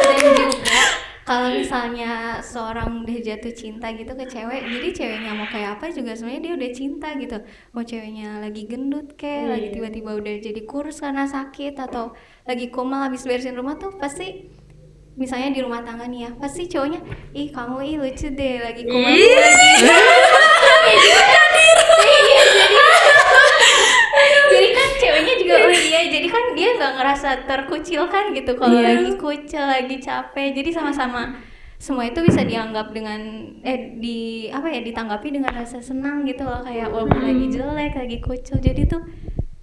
Dan 0.02 0.18
juga 0.34 0.82
kalau 1.22 1.54
misalnya 1.54 2.42
seorang 2.42 3.06
udah 3.06 3.18
jatuh 3.22 3.54
cinta 3.54 3.94
gitu 3.94 4.10
ke 4.18 4.26
cewek, 4.26 4.58
jadi 4.68 4.90
ceweknya 4.90 5.32
mau 5.38 5.46
kayak 5.54 5.78
apa 5.78 5.94
juga 5.94 6.18
sebenarnya 6.18 6.42
dia 6.42 6.54
udah 6.58 6.72
cinta 6.74 7.08
gitu. 7.14 7.38
Mau 7.78 7.84
ceweknya 7.86 8.42
lagi 8.42 8.66
gendut 8.66 9.14
kayak, 9.16 9.46
lagi 9.54 9.68
tiba-tiba 9.70 10.12
udah 10.18 10.34
jadi 10.42 10.62
kurus 10.66 10.98
karena 10.98 11.30
sakit 11.30 11.78
atau 11.78 12.18
lagi 12.50 12.74
koma 12.74 13.06
habis 13.06 13.22
beresin 13.22 13.54
rumah 13.54 13.78
tuh 13.78 13.94
pasti 14.02 14.50
misalnya 15.14 15.54
di 15.54 15.62
rumah 15.62 15.86
tangga 15.86 16.10
nih 16.10 16.26
ya 16.26 16.32
pasti 16.40 16.66
cowoknya 16.72 17.00
ih 17.36 17.52
kamu 17.52 17.78
ih 17.84 17.96
lucu 18.00 18.28
deh 18.32 18.64
lagi 18.64 18.82
kumat 18.88 19.12
lagi 19.12 19.70
Iya, 22.02 22.42
jadi 22.56 22.78
jadi 24.52 24.68
kan 24.72 24.88
ceweknya 25.00 25.34
juga 25.40 25.54
oh 25.68 25.72
iya 25.74 26.00
jadi 26.12 26.28
kan 26.28 26.44
dia 26.54 26.70
nggak 26.76 26.94
ngerasa 27.00 27.30
terkucilkan 27.48 28.36
gitu 28.36 28.60
kalau 28.60 28.84
lagi 28.84 29.16
kucil 29.16 29.64
lagi 29.64 29.98
capek. 30.04 30.52
Jadi 30.52 30.70
sama-sama 30.76 31.40
semua 31.82 32.06
itu 32.06 32.22
bisa 32.22 32.44
dianggap 32.46 32.94
dengan 32.94 33.18
eh 33.66 33.98
di 33.98 34.52
apa 34.52 34.70
ya 34.70 34.84
ditanggapi 34.84 35.32
dengan 35.32 35.56
rasa 35.56 35.80
senang 35.80 36.28
gitu 36.28 36.44
loh. 36.44 36.62
Kayak 36.62 36.92
walaupun 36.92 37.24
lagi 37.24 37.46
jelek 37.50 37.96
lagi 37.96 38.18
kucil 38.20 38.60
jadi 38.60 38.86
tuh 38.86 39.02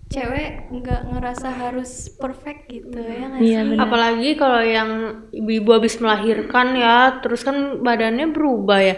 cewek 0.08 0.72
nggak 0.72 1.00
ngerasa 1.12 1.48
harus 1.52 2.08
perfect 2.16 2.72
gitu 2.72 2.96
ya 2.96 3.28
nggak 3.28 3.40
Iya. 3.44 3.60
Apalagi 3.76 4.30
kalau 4.40 4.64
yang 4.64 4.90
ibu-ibu 5.30 5.76
habis 5.76 6.00
melahirkan 6.00 6.72
ya, 6.74 7.20
terus 7.20 7.44
kan 7.44 7.84
badannya 7.84 8.32
berubah 8.32 8.80
ya. 8.80 8.96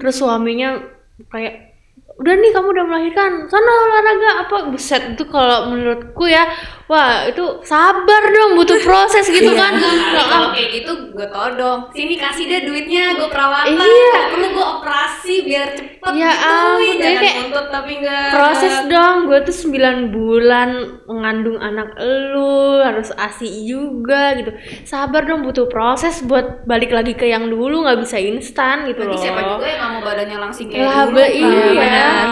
Terus 0.00 0.16
suaminya 0.16 0.80
kayak 1.28 1.76
udah 2.16 2.32
nih 2.32 2.50
kamu 2.56 2.68
udah 2.72 2.84
melahirkan, 2.88 3.30
sana 3.52 3.72
olahraga. 3.84 4.30
Apa 4.48 4.56
buset 4.72 5.12
itu 5.12 5.28
kalau 5.28 5.68
menurutku 5.76 6.24
ya, 6.24 6.48
wah 6.86 7.26
itu 7.26 7.44
sabar 7.62 8.22
dong, 8.26 8.54
butuh 8.54 8.78
proses 8.78 9.26
gitu 9.26 9.50
Iya. 9.50 9.58
kan. 9.58 9.72
Nah, 9.76 10.24
kalau 10.24 10.48
kayak 10.50 10.70
gitu 10.72 10.92
gue 11.10 11.26
todong 11.26 11.90
sini 11.90 12.14
kasih 12.14 12.44
deh 12.44 12.60
duitnya 12.62 13.14
gue 13.14 13.26
perawatan 13.26 13.74
Iya. 13.74 14.14
Perlu 14.30 14.48
gue 14.52 14.66
operasi 14.78 15.34
biar 15.42 15.68
cepet 15.72 15.94
Ya 16.08 16.30
gitu 16.30 16.46
jadi 16.78 16.96
jangan 17.02 17.18
kayak 17.18 17.36
nuntut 17.42 17.66
tapi 17.68 17.92
enggak 17.98 18.28
proses 18.30 18.74
dong 18.86 19.16
gue 19.26 19.38
tuh 19.42 19.56
9 19.66 19.74
bulan 20.08 20.68
mengandung 21.04 21.58
anak 21.58 21.88
elu 21.96 22.54
harus 22.80 23.10
asi 23.12 23.64
juga 23.64 24.36
gitu 24.36 24.54
sabar 24.82 25.24
dong 25.24 25.42
butuh 25.42 25.66
proses 25.66 26.22
buat 26.22 26.62
balik 26.64 26.90
lagi 26.90 27.12
ke 27.12 27.26
yang 27.26 27.46
dulu 27.46 27.82
nggak 27.82 27.98
bisa 28.00 28.16
instan 28.16 28.86
gitu 28.86 29.02
Berarti 29.02 29.10
loh 29.10 29.20
siapa 29.20 29.40
juga 29.42 29.66
yang 29.66 29.78
nggak 29.80 29.92
mau 29.92 30.02
badannya 30.04 30.38
langsing 30.38 30.66
kayak 30.68 30.84
Lah, 30.84 31.02
dulu 31.04 31.16
kan? 31.16 31.28
iya. 31.28 31.66
benar. 31.74 32.28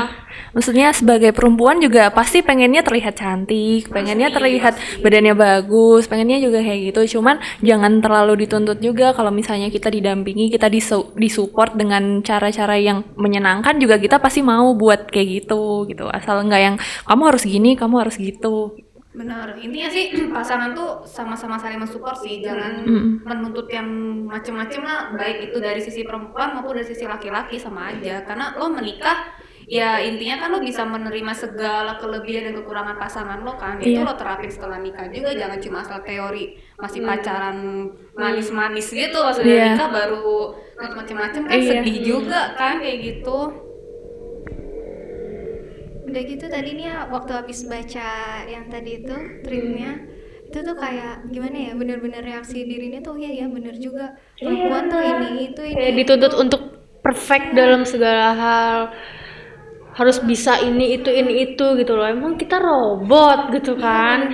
Maksudnya 0.53 0.95
sebagai 0.95 1.35
perempuan 1.35 1.79
juga 1.79 2.09
pasti 2.09 2.41
pengennya 2.41 2.87
terlihat 2.87 3.15
cantik, 3.15 3.91
pengennya 3.91 4.31
Pasti, 4.31 4.37
terlihat 4.39 4.75
pasti. 4.79 5.03
badannya 5.03 5.35
bagus, 5.35 6.07
pengennya 6.07 6.39
juga 6.39 6.63
kayak 6.63 6.81
gitu. 6.95 7.19
Cuman 7.19 7.37
jangan 7.61 7.99
terlalu 7.99 8.47
dituntut 8.47 8.79
juga 8.79 9.11
kalau 9.11 9.31
misalnya 9.31 9.69
kita 9.69 9.91
didampingi, 9.91 10.49
kita 10.49 10.71
disu- 10.71 11.11
disupport 11.15 11.75
dengan 11.75 12.23
cara-cara 12.23 12.79
yang 12.79 13.03
menyenangkan 13.15 13.77
juga 13.79 13.99
kita 13.99 14.19
pasti 14.19 14.41
mau 14.41 14.75
buat 14.75 15.11
kayak 15.11 15.29
gitu 15.43 15.87
gitu. 15.87 16.07
Asal 16.07 16.45
nggak 16.45 16.63
yang 16.63 16.77
kamu 17.05 17.23
harus 17.35 17.43
gini, 17.43 17.75
kamu 17.75 17.95
harus 18.07 18.15
gitu. 18.17 18.79
Benar, 19.15 19.55
intinya 19.63 19.87
sih 19.87 20.11
pasangan 20.27 20.75
tuh 20.75 21.07
sama-sama 21.07 21.55
saling 21.55 21.79
mensupport 21.79 22.19
sih, 22.19 22.43
jangan 22.43 22.83
Mm. 22.83 23.23
menuntut 23.23 23.71
yang 23.71 23.87
macem-macem 24.27 24.83
lah, 24.83 25.15
baik 25.15 25.55
itu 25.55 25.63
dari 25.63 25.79
sisi 25.79 26.03
perempuan 26.03 26.51
maupun 26.51 26.75
dari 26.75 26.83
sisi 26.83 27.07
laki-laki 27.07 27.55
sama 27.55 27.95
aja. 27.95 28.27
Karena 28.27 28.59
lo 28.59 28.67
menikah, 28.75 29.39
ya 29.65 29.97
intinya 29.99 30.45
kan 30.45 30.49
lo 30.53 30.61
bisa 30.61 30.85
menerima 30.85 31.33
segala 31.33 31.97
kelebihan 31.97 32.53
dan 32.53 32.55
kekurangan 32.61 32.97
pasangan 32.97 33.41
lo 33.41 33.57
kan. 33.57 33.81
Itu 33.81 34.01
Iya. 34.01 34.07
lo 34.07 34.15
terapin 34.15 34.51
setelah 34.51 34.79
nikah 34.79 35.09
juga, 35.09 35.33
jangan 35.33 35.59
cuma 35.61 35.79
asal 35.81 36.01
teori 36.05 36.55
masih 36.77 37.01
pacaran 37.03 37.57
manis-manis 38.13 38.89
gitu, 38.89 39.19
pas 39.19 39.37
udah 39.37 39.49
Iya. 39.49 39.65
nikah 39.73 39.89
baru 39.89 40.37
macem-macem 40.95 41.43
kan 41.49 41.59
Iya. 41.59 41.69
sedih 41.81 41.99
juga 42.03 42.41
kan 42.55 42.81
kayak 42.81 42.99
gitu. 43.01 43.39
udah 46.05 46.23
gitu 46.31 46.47
tadi 46.47 46.79
nih 46.79 46.87
ya, 46.95 47.11
waktu 47.11 47.33
habis 47.35 47.67
baca 47.67 48.11
yang 48.47 48.71
tadi 48.71 49.03
itu 49.03 49.17
tweetnya 49.43 49.99
itu 50.47 50.63
tuh 50.63 50.77
kayak 50.79 51.27
gimana 51.27 51.57
ya 51.59 51.73
bener-bener 51.75 52.23
reaksi 52.23 52.63
dirinya 52.63 53.03
tuh 53.03 53.19
ya 53.19 53.27
ya 53.27 53.51
bener 53.51 53.75
juga 53.75 54.15
perempuan 54.39 54.87
tuh 54.87 55.03
ini 55.03 55.51
itu 55.51 55.63
ini 55.67 55.75
kayak 55.75 55.95
dituntut 55.99 56.33
untuk 56.39 56.63
perfect 57.03 57.59
dalam 57.59 57.83
segala 57.83 58.31
hal 58.31 58.79
harus 59.95 60.19
bisa 60.23 60.59
ini 60.61 60.99
itu 60.99 61.11
ini 61.11 61.55
itu 61.55 61.67
gitu 61.79 61.93
loh. 61.95 62.07
Emang 62.07 62.35
kita 62.35 62.59
robot 62.59 63.55
gitu 63.55 63.79
kan? 63.79 64.31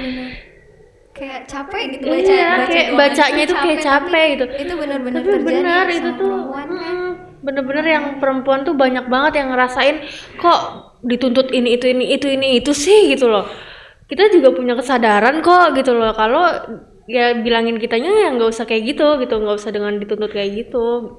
kayak 1.21 1.45
capek 1.45 1.83
gitu 2.01 2.05
Iya, 2.09 2.17
baca 2.17 2.33
baca 2.33 2.65
kayak 2.73 2.91
bacanya 2.97 3.43
itu 3.45 3.55
kayak 3.55 3.81
capek 3.85 4.27
gitu. 4.33 4.45
itu 4.57 4.73
bener-bener 4.73 5.21
tapi 5.21 5.29
terjadi 5.37 5.45
benar 5.45 5.85
sama 5.85 5.99
itu 6.01 6.11
tuh 6.17 6.33
mm, 6.49 7.09
bener-bener 7.45 7.85
yang 7.85 8.05
perempuan 8.17 8.61
tuh 8.65 8.73
banyak 8.73 9.05
banget 9.05 9.33
yang 9.45 9.49
ngerasain 9.53 9.97
kok 10.41 10.61
dituntut 11.05 11.53
ini 11.53 11.77
itu 11.77 11.87
ini 11.93 12.05
itu 12.17 12.27
ini 12.29 12.49
itu 12.61 12.73
sih? 12.73 13.13
gitu 13.13 13.29
loh. 13.29 13.45
Kita 14.09 14.33
juga 14.33 14.51
punya 14.57 14.75
kesadaran 14.75 15.41
kok 15.45 15.77
gitu 15.77 15.93
loh. 15.95 16.13
Kalau 16.13 16.45
ya 17.11 17.35
bilangin 17.41 17.77
kitanya 17.83 18.11
ya 18.11 18.29
nggak 18.37 18.51
usah 18.55 18.65
kayak 18.69 18.95
gitu 18.95 19.19
gitu 19.19 19.35
nggak 19.41 19.57
usah 19.59 19.71
dengan 19.75 19.99
dituntut 19.99 20.31
kayak 20.31 20.51
gitu 20.63 21.19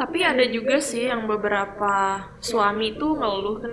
Tapi 0.00 0.18
ada 0.24 0.44
juga 0.48 0.80
sih 0.80 1.12
yang 1.12 1.28
beberapa 1.28 2.24
suami 2.40 2.96
tuh 2.96 3.20
ngeluh 3.20 3.60
kan 3.60 3.72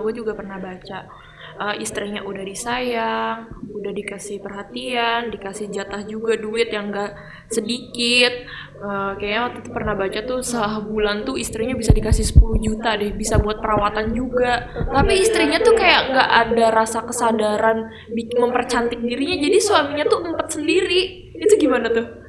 gue 0.00 0.12
juga 0.16 0.32
pernah 0.32 0.56
baca 0.56 1.28
Eh, 1.58 1.82
istrinya 1.82 2.22
udah 2.22 2.44
disayang, 2.46 3.50
udah 3.74 3.90
dikasih 3.90 4.38
perhatian, 4.38 5.26
dikasih 5.34 5.66
jatah 5.74 6.06
juga 6.06 6.38
duit 6.38 6.70
yang 6.70 6.94
gak 6.94 7.18
sedikit. 7.50 8.46
Eh, 8.78 9.12
kayaknya 9.18 9.40
waktu 9.50 9.58
itu 9.66 9.70
pernah 9.74 9.94
baca 9.98 10.20
tuh 10.22 10.38
sebulan 10.38 11.26
tuh 11.26 11.34
istrinya 11.34 11.74
bisa 11.74 11.90
dikasih 11.90 12.30
10 12.30 12.62
juta 12.62 12.94
deh, 12.94 13.10
bisa 13.10 13.42
buat 13.42 13.58
perawatan 13.58 14.14
juga. 14.14 14.70
Tapi 14.70 15.18
istrinya 15.18 15.58
tuh 15.58 15.74
kayak 15.74 16.14
nggak 16.14 16.30
ada 16.46 16.66
rasa 16.70 17.02
kesadaran 17.02 17.90
mempercantik 18.14 19.02
dirinya, 19.02 19.34
jadi 19.42 19.58
suaminya 19.58 20.06
tuh 20.06 20.30
empat 20.30 20.54
sendiri. 20.54 21.34
Itu 21.34 21.58
gimana 21.58 21.90
tuh? 21.90 22.27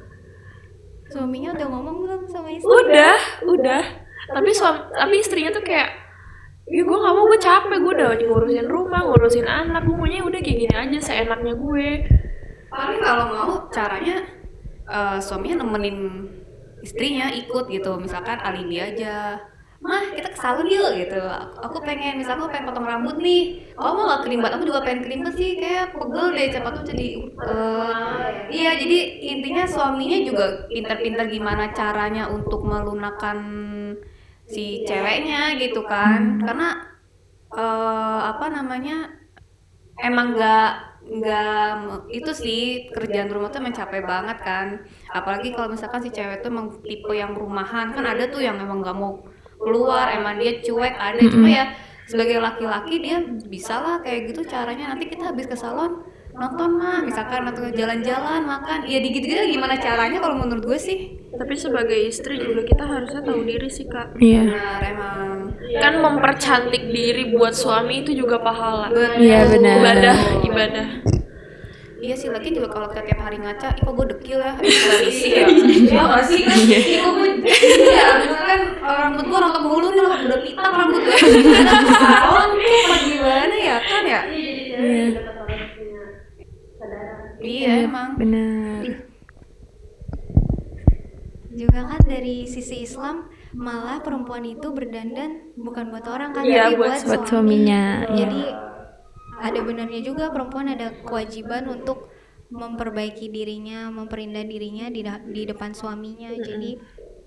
Suaminya 1.10 1.50
udah 1.58 1.66
ngomong 1.66 1.96
belum 2.06 2.20
sama 2.30 2.48
istri? 2.54 2.66
Udah 2.66 3.18
udah. 3.44 3.82
Tapi 4.30 4.50
suami 4.54 4.80
tapi 4.94 5.14
istrinya 5.18 5.50
tuh 5.50 5.64
kayak 5.66 5.90
ya 6.70 6.82
gue 6.86 6.98
gak 7.02 7.14
mau 7.18 7.26
gue 7.26 7.40
capek 7.42 7.78
gue 7.82 7.92
udah 7.98 8.08
ngurusin 8.14 8.68
rumah 8.70 9.02
ngurusin 9.02 9.42
anak 9.42 9.82
gue 9.82 9.96
maunya 9.98 10.22
udah 10.22 10.38
kayak 10.38 10.58
gini 10.66 10.74
aja 10.74 10.98
seenaknya 11.02 11.54
gue. 11.58 11.88
Paling 12.70 13.00
kalau 13.02 13.26
mau 13.34 13.50
caranya 13.74 14.22
eh, 14.86 15.18
suaminya 15.18 15.66
nemenin 15.66 15.98
istrinya 16.80 17.28
ikut 17.34 17.66
gitu. 17.66 17.98
Misalkan 17.98 18.38
alibi 18.38 18.78
aja 18.78 19.42
mah 19.80 20.12
kita 20.12 20.28
ke 20.28 20.38
salon 20.38 20.68
yuk 20.68 20.92
gitu. 20.92 21.16
Aku, 21.64 21.80
pengen 21.80 22.20
misalnya 22.20 22.44
aku 22.44 22.52
pengen 22.52 22.68
potong 22.68 22.84
rambut 22.84 23.16
nih. 23.16 23.64
Oh 23.80 23.96
mau 23.96 24.12
gak 24.12 24.28
kerimbat? 24.28 24.52
Aku 24.60 24.68
juga 24.68 24.84
pengen 24.84 25.08
kerimbat 25.08 25.34
sih 25.40 25.56
kayak 25.56 25.96
pegel 25.96 26.36
deh 26.36 26.48
cepat 26.52 26.72
tuh 26.76 26.84
jadi 26.92 27.06
eh, 27.24 28.20
iya 28.52 28.70
jadi 28.76 28.98
intinya 29.32 29.64
suaminya 29.64 30.18
juga 30.20 30.44
pintar-pintar 30.68 31.26
gimana 31.32 31.72
caranya 31.72 32.28
untuk 32.28 32.60
melunakkan 32.60 33.38
si 34.44 34.84
ceweknya 34.84 35.56
gitu 35.56 35.80
kan. 35.88 36.44
Karena 36.44 36.68
eh, 37.56 38.20
apa 38.36 38.46
namanya 38.52 39.16
emang 39.96 40.36
nggak 40.36 40.92
nggak 41.00 41.72
itu 42.12 42.30
sih 42.36 42.60
kerjaan 42.92 43.32
rumah 43.32 43.48
tuh 43.48 43.64
emang 43.64 43.72
capek 43.72 44.04
banget 44.04 44.38
kan. 44.44 44.66
Apalagi 45.08 45.56
kalau 45.56 45.72
misalkan 45.72 46.04
si 46.04 46.12
cewek 46.12 46.44
tuh 46.44 46.52
emang 46.52 46.68
tipe 46.84 47.16
yang 47.16 47.32
rumahan. 47.32 47.96
Kan 47.96 48.04
ada 48.04 48.28
tuh 48.28 48.44
yang 48.44 48.60
emang 48.60 48.84
nggak 48.84 48.98
mau 49.00 49.24
keluar 49.60 50.08
emang 50.16 50.40
dia 50.40 50.58
cuek 50.64 50.94
ada. 50.96 51.20
Cuma 51.28 51.48
ya 51.52 51.64
sebagai 52.08 52.42
laki-laki 52.42 52.98
dia 52.98 53.22
bisa 53.46 53.78
lah 53.78 54.00
kayak 54.00 54.32
gitu 54.32 54.48
caranya. 54.48 54.96
Nanti 54.96 55.12
kita 55.12 55.30
habis 55.30 55.46
ke 55.46 55.54
salon 55.54 56.02
nonton 56.30 56.78
mah 56.78 57.02
misalkan 57.04 57.44
atau 57.44 57.68
jalan-jalan 57.68 58.42
makan. 58.48 58.88
Ya 58.88 58.98
digit 59.04 59.28
gitu 59.28 59.42
gimana 59.52 59.76
caranya 59.76 60.18
kalau 60.18 60.40
menurut 60.40 60.64
gue 60.64 60.78
sih? 60.80 61.20
Tapi 61.30 61.54
sebagai 61.54 61.98
istri 62.00 62.40
juga 62.40 62.66
kita 62.66 62.82
harusnya 62.88 63.20
tahu 63.22 63.44
diri 63.44 63.68
sih 63.70 63.86
kak. 63.86 64.16
Iya. 64.18 64.42
benar 64.48 64.80
emang. 64.82 65.38
Kan 65.78 65.94
mempercantik 66.02 66.90
diri 66.90 67.30
buat 67.30 67.54
suami 67.54 68.02
itu 68.02 68.16
juga 68.16 68.42
pahala. 68.42 68.90
Iya 69.20 69.46
benar. 69.46 69.76
ibadah 69.78 70.16
ibadah. 70.48 70.88
Iya 72.00 72.16
sih 72.16 72.32
lagi 72.32 72.48
juga 72.56 72.72
kalau 72.72 72.88
kita 72.88 73.04
tiap 73.12 73.20
hari 73.20 73.36
ngaca, 73.36 73.76
ih 73.76 73.82
kok 73.84 73.92
gue 73.92 74.06
dekil 74.16 74.40
ya, 74.40 74.56
habis 74.56 74.72
isi 75.04 75.36
ya. 75.36 75.44
Iya 75.52 76.00
gak 76.08 76.24
sih? 76.32 76.40
Kan? 76.48 76.56
Ih 76.64 76.96
kok 76.96 77.12
gue, 77.12 77.28
iya 77.44 78.08
eh, 78.52 78.62
rambut 78.80 79.24
gue 79.24 79.38
rontok 79.38 79.62
mulu 79.62 79.88
nih, 79.90 80.02
loh, 80.02 80.14
udah 80.20 80.40
pitak 80.40 80.72
rambut 80.72 81.00
gue. 81.00 81.16
Salon 81.90 82.50
tuh 82.54 82.76
apa 82.80 82.96
gimana 83.02 83.54
ya 83.56 83.76
kan 83.80 84.02
ya? 84.04 84.20
Iya 87.40 87.72
emang. 87.84 88.08
Benar. 88.16 88.82
juga 91.50 91.82
kan 91.84 92.00
dari 92.06 92.46
sisi 92.46 92.86
Islam 92.86 93.26
malah 93.52 94.00
perempuan 94.00 94.46
itu 94.46 94.70
berdandan 94.70 95.52
bukan 95.58 95.90
buat 95.90 96.06
orang 96.06 96.30
kan 96.32 96.46
Iya, 96.46 96.70
tapi 96.70 96.78
buat- 96.78 97.04
buat, 97.04 97.20
suami. 97.20 97.28
suaminya, 97.28 97.82
iya. 98.06 98.16
jadi 98.16 98.42
ada 99.36 99.60
benarnya 99.60 100.00
juga 100.00 100.30
perempuan 100.30 100.70
ada 100.70 100.94
kewajiban 101.02 101.68
untuk 101.68 102.08
memperbaiki 102.48 103.28
dirinya 103.28 103.90
memperindah 103.90 104.46
dirinya 104.46 104.88
di, 104.88 105.02
di 105.04 105.42
depan 105.44 105.70
suaminya 105.70 106.32
jadi 106.32 106.80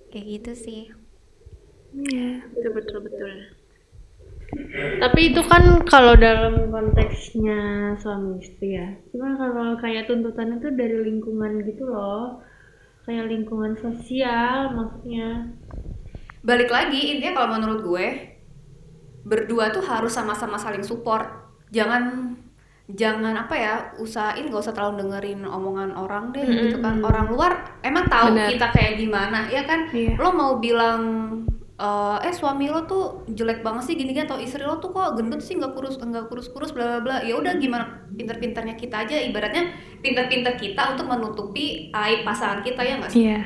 kayak 0.10 0.26
gitu 0.34 0.52
sih 0.56 0.82
Iya. 1.94 2.42
betul 2.50 2.72
betul 2.74 3.00
betul 3.06 3.32
Tapi 4.74 5.34
itu 5.34 5.42
kan 5.46 5.82
kalau 5.90 6.14
dalam 6.14 6.70
konteksnya 6.70 7.94
suami 7.98 8.38
istri 8.38 8.78
ya. 8.78 8.86
Cuma 9.10 9.34
kalau 9.34 9.74
kayak 9.78 10.06
tuntutan 10.06 10.62
itu 10.62 10.70
dari 10.70 10.94
lingkungan 11.02 11.66
gitu 11.66 11.90
loh. 11.90 12.38
Kayak 13.04 13.34
lingkungan 13.34 13.74
sosial 13.76 14.70
maksudnya. 14.72 15.50
balik 16.44 16.68
lagi 16.68 17.18
intinya 17.18 17.40
kalau 17.40 17.50
menurut 17.56 17.80
gue 17.82 18.08
berdua 19.24 19.72
tuh 19.72 19.80
harus 19.80 20.12
sama-sama 20.12 20.60
saling 20.60 20.84
support 20.84 21.24
jangan 21.72 22.36
jangan 22.92 23.32
apa 23.40 23.56
ya 23.56 23.74
usahain 23.96 24.52
gak 24.52 24.60
usah 24.60 24.76
terlalu 24.76 25.08
dengerin 25.08 25.48
omongan 25.48 25.96
orang 25.96 26.36
deh 26.36 26.44
gitu 26.44 26.84
kan 26.84 27.00
orang 27.00 27.32
luar 27.32 27.80
emang 27.80 28.12
tahu 28.12 28.36
Benar. 28.36 28.52
kita 28.52 28.68
kayak 28.76 28.94
gimana 29.00 29.48
ya 29.48 29.64
kan 29.64 29.88
Iya. 29.88 30.20
lo 30.20 30.36
mau 30.36 30.60
bilang 30.60 31.02
eh, 31.84 32.18
eh 32.32 32.34
suami 32.34 32.72
lo 32.72 32.88
tuh 32.88 33.28
jelek 33.28 33.60
banget 33.60 33.92
sih 33.92 33.96
gini 34.00 34.16
gini 34.16 34.24
atau 34.24 34.40
istri 34.40 34.64
lo 34.64 34.80
tuh 34.80 34.96
kok 34.96 35.20
gendut 35.20 35.44
sih 35.44 35.60
nggak 35.60 35.76
kurus 35.76 36.00
nggak 36.00 36.32
kurus 36.32 36.48
kurus 36.50 36.72
bla 36.72 36.98
bla 36.98 37.00
bla. 37.04 37.18
Ya 37.28 37.36
udah 37.36 37.60
gimana 37.60 38.08
pinter-pinternya 38.16 38.80
kita 38.80 39.04
aja. 39.04 39.20
Ibaratnya 39.20 39.76
pinter-pinter 40.00 40.56
kita 40.56 40.96
untuk 40.96 41.12
menutupi 41.12 41.92
aib 41.92 42.24
pasangan 42.24 42.64
kita 42.64 42.82
ya 42.82 42.94
nggak 43.04 43.12
sih? 43.12 43.28
Iya. 43.28 43.42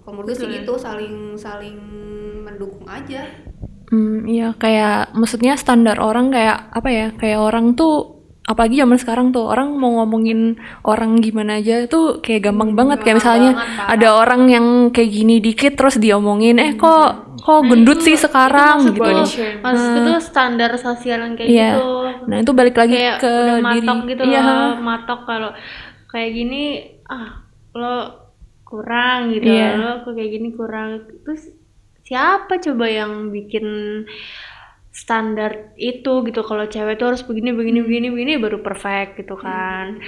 kalau 0.00 0.26
menurut 0.26 0.32
sih 0.32 0.48
gitu 0.48 0.74
saling 0.80 1.36
saling 1.36 1.76
mendukung 2.42 2.88
aja. 2.88 3.26
Hmm, 3.90 4.22
iya 4.22 4.54
kayak 4.54 5.18
maksudnya 5.18 5.58
standar 5.58 5.98
orang 5.98 6.30
kayak 6.30 6.70
apa 6.70 6.88
ya? 6.88 7.06
Kayak 7.18 7.42
orang 7.42 7.74
tuh 7.74 8.22
apalagi 8.50 8.82
zaman 8.82 8.98
sekarang 8.98 9.26
tuh 9.30 9.46
orang 9.46 9.78
mau 9.78 10.02
ngomongin 10.02 10.58
orang 10.82 11.22
gimana 11.22 11.62
aja 11.62 11.86
tuh 11.86 12.18
kayak 12.18 12.50
gampang 12.50 12.74
banget. 12.74 13.02
Kayak 13.06 13.22
misalnya 13.22 13.52
banget, 13.54 13.90
ada 13.98 14.08
orang 14.18 14.42
yang 14.50 14.66
kayak 14.90 15.10
gini 15.10 15.38
dikit 15.38 15.78
terus 15.78 16.02
diomongin 16.02 16.58
eh 16.58 16.74
kok 16.74 17.29
kok 17.40 17.60
gendut 17.64 17.98
sih 17.98 18.14
sekarang 18.14 18.84
gitu. 18.86 19.00
Maksudku 19.58 19.98
tuh 20.04 20.18
standar 20.20 20.70
sosial 20.76 21.18
yang 21.22 21.34
kayak 21.34 21.48
Iya. 21.48 21.70
gitu. 21.72 21.90
Nah, 22.26 22.36
itu 22.38 22.52
balik 22.52 22.76
lagi 22.76 22.94
kayak 22.94 23.18
ke 23.18 23.26
udah 23.26 23.56
diri. 23.56 23.64
matok 23.64 23.98
gitu 24.06 24.22
Iya. 24.24 24.40
loh, 24.40 24.70
matok 24.78 25.20
kalau 25.24 25.50
kayak 26.06 26.30
gini 26.30 26.62
ah 27.06 27.42
lo 27.72 27.96
kurang 28.62 29.32
gitu 29.32 29.48
Iya. 29.48 29.68
lo 29.74 29.90
kok 30.00 30.12
kayak 30.12 30.30
gini 30.30 30.48
kurang 30.50 30.88
terus 31.18 31.50
siapa 32.02 32.58
coba 32.58 32.86
yang 32.86 33.12
bikin 33.28 33.66
standar 34.90 35.50
itu 35.76 36.22
gitu 36.24 36.42
kalau 36.42 36.66
cewek 36.66 36.94
tuh 36.94 37.06
harus 37.08 37.22
begini 37.22 37.50
begini 37.50 37.80
begini 37.80 38.08
begini 38.10 38.32
baru 38.36 38.58
perfect 38.58 39.16
gitu 39.16 39.34
kan 39.34 40.02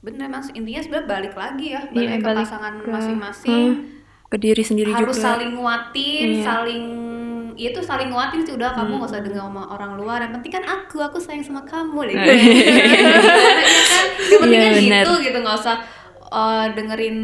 bener 0.00 0.28
mas 0.28 0.52
intinya 0.52 0.80
sebenarnya 0.80 1.08
balik 1.08 1.34
lagi 1.34 1.66
ya 1.68 1.82
balik 1.88 1.98
Iya, 2.04 2.14
ke 2.14 2.24
balik 2.24 2.46
pasangan 2.46 2.74
ke- 2.76 2.92
masing-masing 2.92 3.68
ke 4.34 4.38
diri 4.40 4.60
sendiri 4.60 4.90
harus 4.90 5.14
juga. 5.14 5.30
saling 5.30 5.50
nguatin 5.54 6.26
Iya. 6.28 6.42
saling 6.42 6.84
ya 7.54 7.70
itu 7.70 7.80
saling 7.80 8.10
nguatin 8.10 8.42
sih 8.42 8.50
udah 8.52 8.74
kamu 8.74 8.98
gak 8.98 9.08
usah 9.08 9.20
dengar 9.20 9.46
sama 9.46 9.62
orang 9.68 9.94
luar 9.94 10.18
yang 10.18 10.34
penting 10.34 10.52
kan 10.52 10.64
aku 10.66 10.98
aku 10.98 11.16
sayang 11.16 11.40
sama 11.40 11.62
kamu 11.62 11.98
deh 12.04 12.12
ya 12.12 12.24
kan? 12.26 12.34
Yang 14.24 14.40
penting 14.40 14.50
Iya, 14.52 14.64
kan 14.64 14.74
bener. 14.76 15.00
gitu 15.00 15.12
gitu 15.22 15.38
nggak 15.38 15.56
usah 15.56 15.76
eh, 16.26 16.66
dengerin 16.72 17.18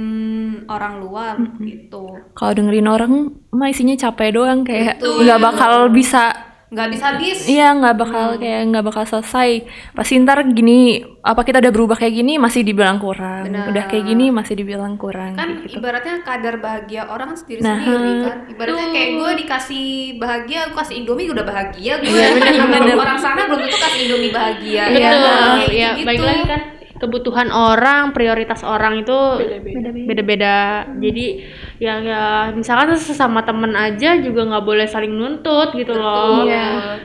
orang 0.64 0.94
luar 0.98 1.34
gitu. 1.58 2.04
Kalau 2.30 2.52
dengerin 2.52 2.86
orang 2.86 3.12
mah 3.50 3.68
isinya 3.68 3.98
capek 3.98 4.30
doang 4.32 4.62
kayak 4.62 4.98
nggak 4.98 5.40
bakal 5.40 5.90
bisa 5.90 6.30
nggak 6.70 6.88
bisa 6.88 7.04
habis 7.10 7.38
Iya 7.44 7.74
nggak 7.74 7.96
bakal 7.96 8.38
kayak 8.38 8.70
nggak 8.70 8.84
bakal 8.84 9.02
selesai. 9.02 9.66
Pasti 9.90 10.14
ntar 10.18 10.46
gini 10.46 11.02
apa 11.20 11.42
kita 11.42 11.58
udah 11.58 11.68
berubah 11.68 11.96
kayak 11.96 12.14
gini 12.14 12.38
masih 12.38 12.62
dibilang 12.62 12.96
kurang. 12.96 13.44
Benar. 13.44 13.68
Udah 13.68 13.84
kayak 13.84 14.04
gini 14.06 14.30
masih 14.30 14.54
dibilang 14.54 14.94
kurang. 14.94 15.34
kan 15.34 15.50
gitu. 15.60 15.76
ibaratnya 15.76 16.22
kadar 16.22 16.54
bahagia 16.56 17.04
orang 17.04 17.34
kan 17.34 17.36
sendiri 17.36 17.60
Nah, 17.60 17.74
sendiri 17.76 18.12
kan 18.22 18.38
ibaratnya 18.46 18.86
kayak 18.88 19.10
gue 19.12 19.30
dikasih 19.42 19.86
bahagia 20.16 20.58
aku 20.64 20.74
kasih 20.78 20.94
indomie 20.96 21.26
udah 21.26 21.42
bahagia 21.42 21.92
gue 21.98 22.06
Iya, 22.06 22.26
bener, 22.32 22.54
bener. 22.64 22.96
orang 22.96 23.18
sana 23.18 23.40
belum 23.44 23.60
tentu 23.60 23.78
kasih 23.80 24.00
indomie 24.06 24.30
bahagia 24.30 24.82
betul 24.86 25.00
ya? 25.00 25.10
Kayak 25.10 25.58
ya 25.70 25.88
gitu-gitu. 25.90 26.06
baik 26.06 26.20
lagi 26.22 26.44
kan 26.46 26.60
kebutuhan 27.00 27.48
orang 27.48 28.12
prioritas 28.12 28.60
orang 28.60 29.00
itu 29.00 29.18
beda-beda. 30.04 30.84
jadi 31.00 31.26
ya 31.80 31.94
ya 32.04 32.24
misalkan 32.52 32.92
sesama 33.00 33.40
temen 33.40 33.72
aja 33.72 34.20
juga 34.20 34.44
nggak 34.44 34.66
boleh 34.68 34.86
saling 34.86 35.16
nuntut 35.16 35.72
gitu 35.72 35.96
loh. 35.96 36.44
Iya. 36.44 37.00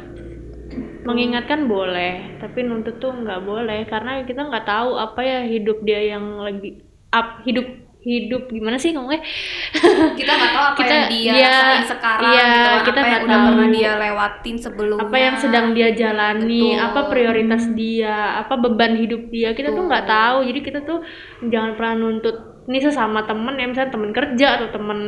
mengingatkan 1.05 1.69
boleh 1.69 2.41
tapi 2.41 2.65
nuntut 2.65 2.97
tuh 2.99 3.13
nggak 3.13 3.41
boleh. 3.45 3.85
Karena 3.87 4.25
kita 4.25 4.41
nggak 4.51 4.65
tahu 4.67 4.99
apa 4.99 5.21
ya 5.21 5.39
hidup 5.47 5.79
dia 5.85 6.17
yang 6.17 6.41
lagi 6.41 6.81
up 7.13 7.45
hidup 7.47 7.84
hidup. 8.05 8.47
Gimana 8.53 8.77
sih 8.77 8.93
ngomongnya? 8.93 9.25
Kita 10.19 10.31
nggak 10.31 10.51
tahu 10.53 10.65
apa 10.71 10.77
Kita- 10.77 10.93
yang 10.93 11.09
dia 11.09 11.33
dia- 11.33 11.49
rasain 11.49 11.83
sekarang 11.89 12.31
iya, 12.31 12.45
gitu 12.45 12.69
kita 12.85 12.99
apa 13.01 13.09
yang 13.09 13.23
udah 13.25 13.39
pernah 13.41 13.67
dia 13.73 13.91
lewatin 13.97 14.55
sebelumnya. 14.61 15.03
Apa 15.09 15.17
yang 15.17 15.35
sedang 15.41 15.65
dia 15.73 15.89
jalani 15.91 16.63
Betul. 16.77 16.85
apa 16.85 16.99
prioritas 17.09 17.63
dia 17.73 18.15
apa 18.39 18.53
beban 18.61 18.93
hidup 18.95 19.21
dia. 19.33 19.57
Kita 19.57 19.73
tuh 19.73 19.83
nggak 19.89 20.05
tahu. 20.05 20.37
Jadi 20.45 20.59
kita 20.61 20.79
tuh 20.85 21.01
jangan 21.49 21.73
pernah 21.73 21.93
nuntut 21.97 22.37
ini 22.65 22.81
sesama 22.81 23.25
temen 23.29 23.53
ya 23.61 23.65
misalnya 23.69 23.93
temen 23.93 24.09
kerja 24.09 24.47
atau 24.57 24.67
temen 24.73 24.99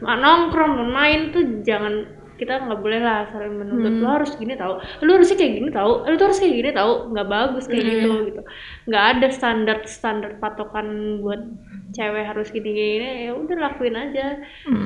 nongkrong 0.00 0.72
temen 0.72 0.88
main 0.92 1.20
tuh 1.32 1.44
jangan 1.60 2.08
kita 2.38 2.54
nggak 2.60 2.78
boleh 2.78 2.98
lah 2.98 3.26
saling 3.28 3.50
menuntut 3.52 3.90
lo 3.98 4.08
harus 4.14 4.32
gini 4.32 4.54
tahu 4.54 4.72
lo 4.78 5.10
harusnya 5.12 5.36
kayak 5.36 5.52
gini 5.54 5.68
tahu 5.68 5.92
lo 6.00 6.14
tuh 6.14 6.26
harus 6.26 6.38
kayak 6.38 6.54
gini 6.56 6.70
tahu 6.70 6.92
nggak 7.08 7.28
bagus 7.28 7.64
kayak 7.66 7.82
gitu 7.84 8.08
gitu 8.24 8.42
nggak 8.86 9.04
ada 9.10 9.26
standar 9.28 9.76
standar 9.84 10.30
patokan 10.36 10.86
buat 11.18 11.42
cewek 11.90 12.24
harus 12.24 12.48
gini 12.48 12.70
gini 12.70 13.08
ya 13.24 13.32
udah 13.34 13.56
lakuin 13.58 13.96
aja 13.96 14.38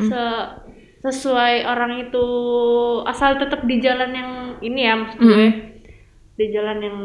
Se- 0.03 0.51
sesuai 1.03 1.67
orang 1.67 1.99
itu 2.01 2.25
asal 3.05 3.35
tetap 3.37 3.63
di 3.63 3.77
jalan 3.79 4.11
yang 4.11 4.31
ini 4.61 4.81
ya 4.83 4.95
maksud 4.95 5.19
gue 5.21 5.49
di 6.33 6.47
jalan 6.49 6.79
yang 6.79 6.99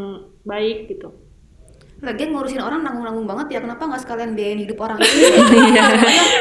baik 0.44 0.88
gitu 0.88 1.10
lagian 1.98 2.30
ngurusin 2.30 2.62
orang 2.62 2.80
nanggung-nanggung 2.80 3.26
banget 3.26 3.48
ya 3.52 3.60
kenapa 3.60 3.84
nggak 3.84 4.00
sekalian 4.00 4.32
biayain 4.32 4.62
hidup 4.62 4.78
orang 4.78 5.02
itu 5.02 5.18
ya 5.18 5.86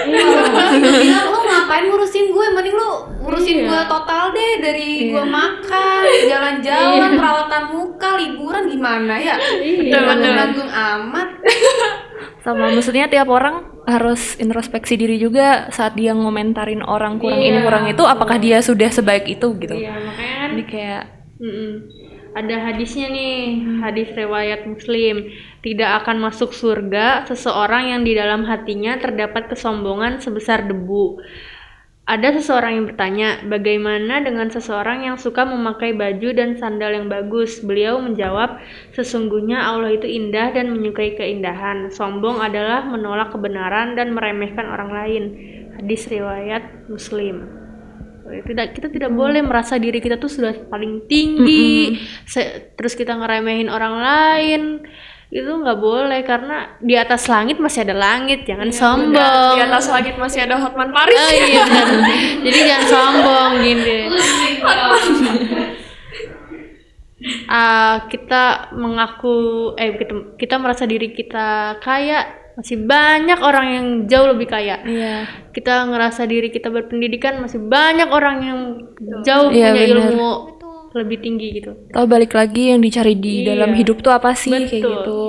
Iya, 0.07 1.19
lo 1.25 1.39
ngapain 1.67 1.91
ngurusin 1.91 2.31
gue? 2.31 2.47
Mending 2.55 2.77
lo 2.79 2.91
ngurusin 3.27 3.67
gue 3.67 3.81
total 3.91 4.31
deh 4.31 4.53
dari 4.63 5.11
gue 5.11 5.25
makan 5.27 6.03
jalan-jalan 6.31 7.11
perawatan 7.19 7.65
muka 7.75 8.09
liburan 8.15 8.71
gimana 8.71 9.19
ya? 9.19 9.35
Nanggung-nanggung 9.91 10.71
amat. 10.71 11.29
Sama 12.47 12.71
maksudnya 12.71 13.11
tiap 13.11 13.27
orang 13.27 13.83
harus 13.91 14.39
introspeksi 14.39 14.95
diri 14.95 15.19
juga 15.19 15.67
saat 15.75 15.99
dia 15.99 16.15
ngomentarin 16.15 16.83
orang 16.87 17.19
kurang 17.19 17.43
ini 17.43 17.59
kurang 17.63 17.91
itu 17.91 18.03
apakah 18.07 18.39
dia 18.39 18.63
sudah 18.63 18.87
sebaik 18.87 19.27
itu 19.27 19.47
gitu. 19.59 19.75
iya 19.75 19.95
makanya 19.95 20.35
kan 20.39 20.49
Jadi 20.55 20.65
kayak 20.71 21.05
mm-mm. 21.43 21.73
ada 22.35 22.57
hadisnya 22.71 23.11
nih 23.11 23.35
hadis 23.83 24.09
riwayat 24.15 24.63
muslim. 24.63 25.27
Tidak 25.59 25.91
akan 26.03 26.23
masuk 26.23 26.55
surga 26.55 27.27
seseorang 27.27 27.91
yang 27.91 28.07
di 28.07 28.15
dalam 28.15 28.47
hatinya 28.47 28.95
terdapat 29.03 29.51
kesombongan 29.51 30.23
sebesar 30.23 30.71
debu 30.71 31.19
Ada 32.07 32.39
seseorang 32.39 32.79
yang 32.79 32.87
bertanya, 32.87 33.43
bagaimana 33.51 34.23
dengan 34.23 34.47
seseorang 34.47 35.11
yang 35.11 35.19
suka 35.19 35.43
memakai 35.43 35.91
baju 35.91 36.39
dan 36.39 36.55
sandal 36.55 36.95
yang 36.95 37.11
bagus? 37.11 37.59
Beliau 37.67 37.99
menjawab, 37.99 38.63
sesungguhnya 38.95 39.59
Allah 39.59 39.91
itu 39.91 40.07
indah 40.07 40.55
dan 40.55 40.71
menyukai 40.71 41.19
keindahan. 41.19 41.91
Sombong 41.91 42.39
adalah 42.39 42.87
menolak 42.87 43.35
kebenaran 43.35 43.99
dan 43.99 44.15
meremehkan 44.15 44.71
orang 44.71 44.95
lain. 44.95 45.25
Hadis 45.83 46.07
riwayat 46.07 46.87
Muslim. 46.87 47.43
Tidak, 48.23 48.67
kita 48.71 48.87
tidak 48.87 49.11
boleh 49.11 49.43
merasa 49.43 49.75
diri 49.75 49.99
kita 49.99 50.19
tuh 50.19 50.31
sudah 50.31 50.55
paling 50.71 51.11
tinggi, 51.11 51.95
se- 52.23 52.75
terus 52.79 52.95
kita 52.95 53.19
ngeremehin 53.19 53.67
orang 53.67 53.95
lain. 53.99 54.63
Itu 55.27 55.59
nggak 55.59 55.79
boleh 55.79 56.23
karena 56.23 56.79
di 56.79 56.95
atas 56.95 57.27
langit 57.27 57.59
masih 57.59 57.83
ada 57.83 57.93
langit, 57.93 58.47
jangan 58.47 58.71
sombong. 58.71 59.55
Di 59.59 59.63
atas 59.63 59.91
langit 59.91 60.15
masih 60.15 60.47
ada 60.47 60.55
Hotman 60.57 60.95
Paris. 60.95 61.15
Oh 61.15 61.31
iya 61.31 61.63
benar. 61.65 61.87
Jadi 62.47 62.59
jangan 62.63 62.87
sombong 62.95 63.53
gini. 63.61 63.99
Ah, 67.49 68.07
kita 68.07 68.71
mengaku 68.77 69.35
eh 69.75 69.97
kita, 69.97 70.15
kita 70.37 70.55
merasa 70.61 70.85
diri 70.85 71.11
kita 71.11 71.81
kaya, 71.81 72.23
masih 72.55 72.87
banyak 72.87 73.41
orang 73.41 73.67
yang 73.73 73.87
jauh 74.07 74.31
lebih 74.31 74.47
kaya. 74.47 74.79
iya. 74.85 75.27
Kita 75.51 75.89
ngerasa 75.89 76.23
diri 76.23 76.53
kita 76.53 76.69
berpendidikan, 76.69 77.41
masih 77.41 77.59
banyak 77.59 78.07
orang 78.07 78.37
yang 78.41 78.61
jauh 79.25 79.49
Iya, 79.49 79.73
punya 79.73 79.73
benar. 79.75 79.89
ilmu 79.91 80.31
lebih 80.97 81.21
tinggi 81.21 81.49
gitu. 81.55 81.73
Tahu 81.89 82.05
balik 82.05 82.33
lagi 82.33 82.71
yang 82.71 82.81
dicari 82.81 83.15
di 83.15 83.41
Iya. 83.41 83.53
dalam 83.53 83.73
hidup 83.73 84.01
tuh 84.01 84.11
apa 84.11 84.33
sih 84.33 84.51
kayak 84.51 84.73
Betul. 84.73 84.93
gitu. 84.93 85.21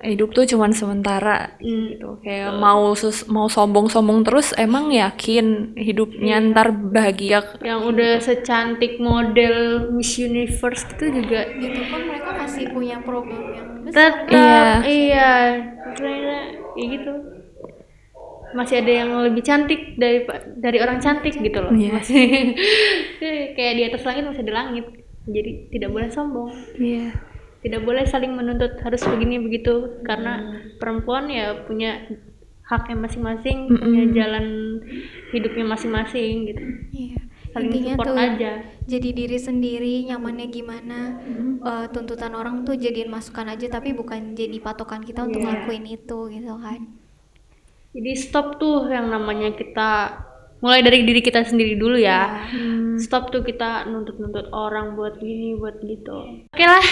Hidup 0.00 0.32
tuh 0.32 0.44
cuman 0.46 0.72
sementara 0.72 1.60
Hmm. 1.60 1.92
gitu. 1.92 2.08
Kayak 2.20 2.56
mau 2.56 2.92
sus- 2.94 3.24
mau 3.26 3.46
sombong-sombong 3.46 4.22
terus 4.22 4.56
emang 4.56 4.88
yakin 4.88 5.76
hidupnya 5.76 6.36
Iya. 6.36 6.48
ntar 6.50 6.68
bahagia 6.72 7.44
Yang 7.60 7.80
udah 7.86 8.12
secantik 8.18 8.96
model 8.96 9.56
Miss 9.90 10.16
Universe 10.16 10.88
itu 10.90 11.04
juga 11.14 11.44
gitu 11.52 11.80
kan 11.84 12.00
mereka 12.02 12.30
masih 12.34 12.64
punya 12.70 12.96
problem 13.00 13.44
yang 13.50 13.68
besar 13.82 14.24
tetap 14.24 14.80
iya 14.82 15.32
Sebenarnya 15.90 16.38
kayak 16.70 16.88
gitu 16.90 17.12
masih 18.52 18.80
ada 18.80 18.92
yang 18.92 19.10
lebih 19.22 19.42
cantik 19.42 19.94
dari 19.94 20.26
dari 20.56 20.78
orang 20.78 20.98
cantik 20.98 21.34
gitu 21.34 21.58
loh 21.58 21.70
Iya. 21.70 21.90
masih 21.94 22.24
kayak 23.56 23.74
di 23.74 23.82
atas 23.84 24.02
langit 24.02 24.22
masih 24.24 24.42
ada 24.42 24.54
langit 24.56 24.84
jadi 25.24 25.50
tidak 25.70 25.90
boleh 25.90 26.08
sombong 26.08 26.50
Iya. 26.74 27.14
tidak 27.60 27.80
boleh 27.82 28.04
saling 28.04 28.32
menuntut 28.32 28.80
harus 28.80 29.02
begini 29.02 29.36
begitu 29.38 30.00
karena 30.02 30.40
perempuan 30.76 31.28
ya 31.28 31.64
punya 31.64 32.08
haknya 32.62 32.96
masing-masing 32.96 33.66
punya 33.66 34.04
jalan 34.14 34.46
hidupnya 35.30 35.64
masing-masing 35.66 36.48
gitu 36.48 36.62
Iya. 36.90 37.18
saling 37.50 37.68
Intinya 37.68 37.92
support 37.94 38.08
tuh 38.08 38.16
aja 38.16 38.52
jadi 38.90 39.08
diri 39.14 39.38
sendiri, 39.38 40.02
nyamannya 40.02 40.50
gimana. 40.50 41.22
Eh, 41.62 41.86
tuntutan 41.94 42.34
orang 42.34 42.66
tuh 42.66 42.74
jadiin 42.74 43.06
masukan 43.06 43.46
aja 43.46 43.70
tapi 43.70 43.94
bukan 43.94 44.34
jadi 44.34 44.58
patokan 44.58 44.98
kita 44.98 45.30
untuk 45.30 45.38
Iya. 45.38 45.62
ngelakuin 45.62 45.86
itu 45.86 46.18
gitu 46.26 46.58
kan. 46.58 46.80
Jadi 47.90 48.12
stop 48.14 48.62
tuh 48.62 48.86
yang 48.86 49.10
namanya 49.10 49.50
kita 49.54 50.20
mulai 50.60 50.84
dari 50.84 51.02
diri 51.02 51.24
kita 51.24 51.42
sendiri 51.42 51.74
dulu 51.74 51.96
ya. 51.96 52.46
Stop 53.00 53.32
tuh 53.32 53.40
kita 53.40 53.88
nuntut-nuntut 53.88 54.52
orang 54.52 54.94
buat 54.94 55.16
gini 55.18 55.56
buat 55.56 55.80
gitu. 55.80 56.46
Oke 56.52 56.64
lah 56.68 56.84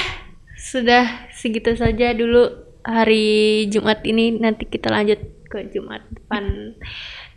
sudah 0.58 1.30
segitu 1.36 1.76
saja 1.76 2.16
dulu 2.16 2.48
hari 2.82 3.68
Jumat 3.68 4.02
ini. 4.08 4.40
Nanti 4.40 4.64
kita 4.66 4.88
lanjut 4.88 5.20
ke 5.48 5.68
Jumat 5.72 6.04
depan 6.12 6.76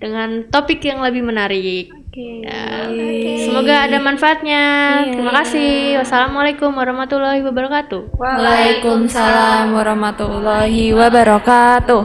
dengan 0.01 0.49
topik 0.51 0.83
yang 0.83 0.99
lebih 1.03 1.23
menarik. 1.23 1.91
Ya, 2.11 2.91
semoga 3.47 3.87
ada 3.87 4.03
manfaatnya. 4.03 4.63
Terima 5.15 5.31
kasih. 5.31 6.01
Wassalamualaikum 6.03 6.75
warahmatullahi 6.75 7.39
wabarakatuh. 7.39 8.19
Waalaikumsalam 8.19 9.71
warahmatullahi 9.71 10.91
wabarakatuh. 10.91 12.03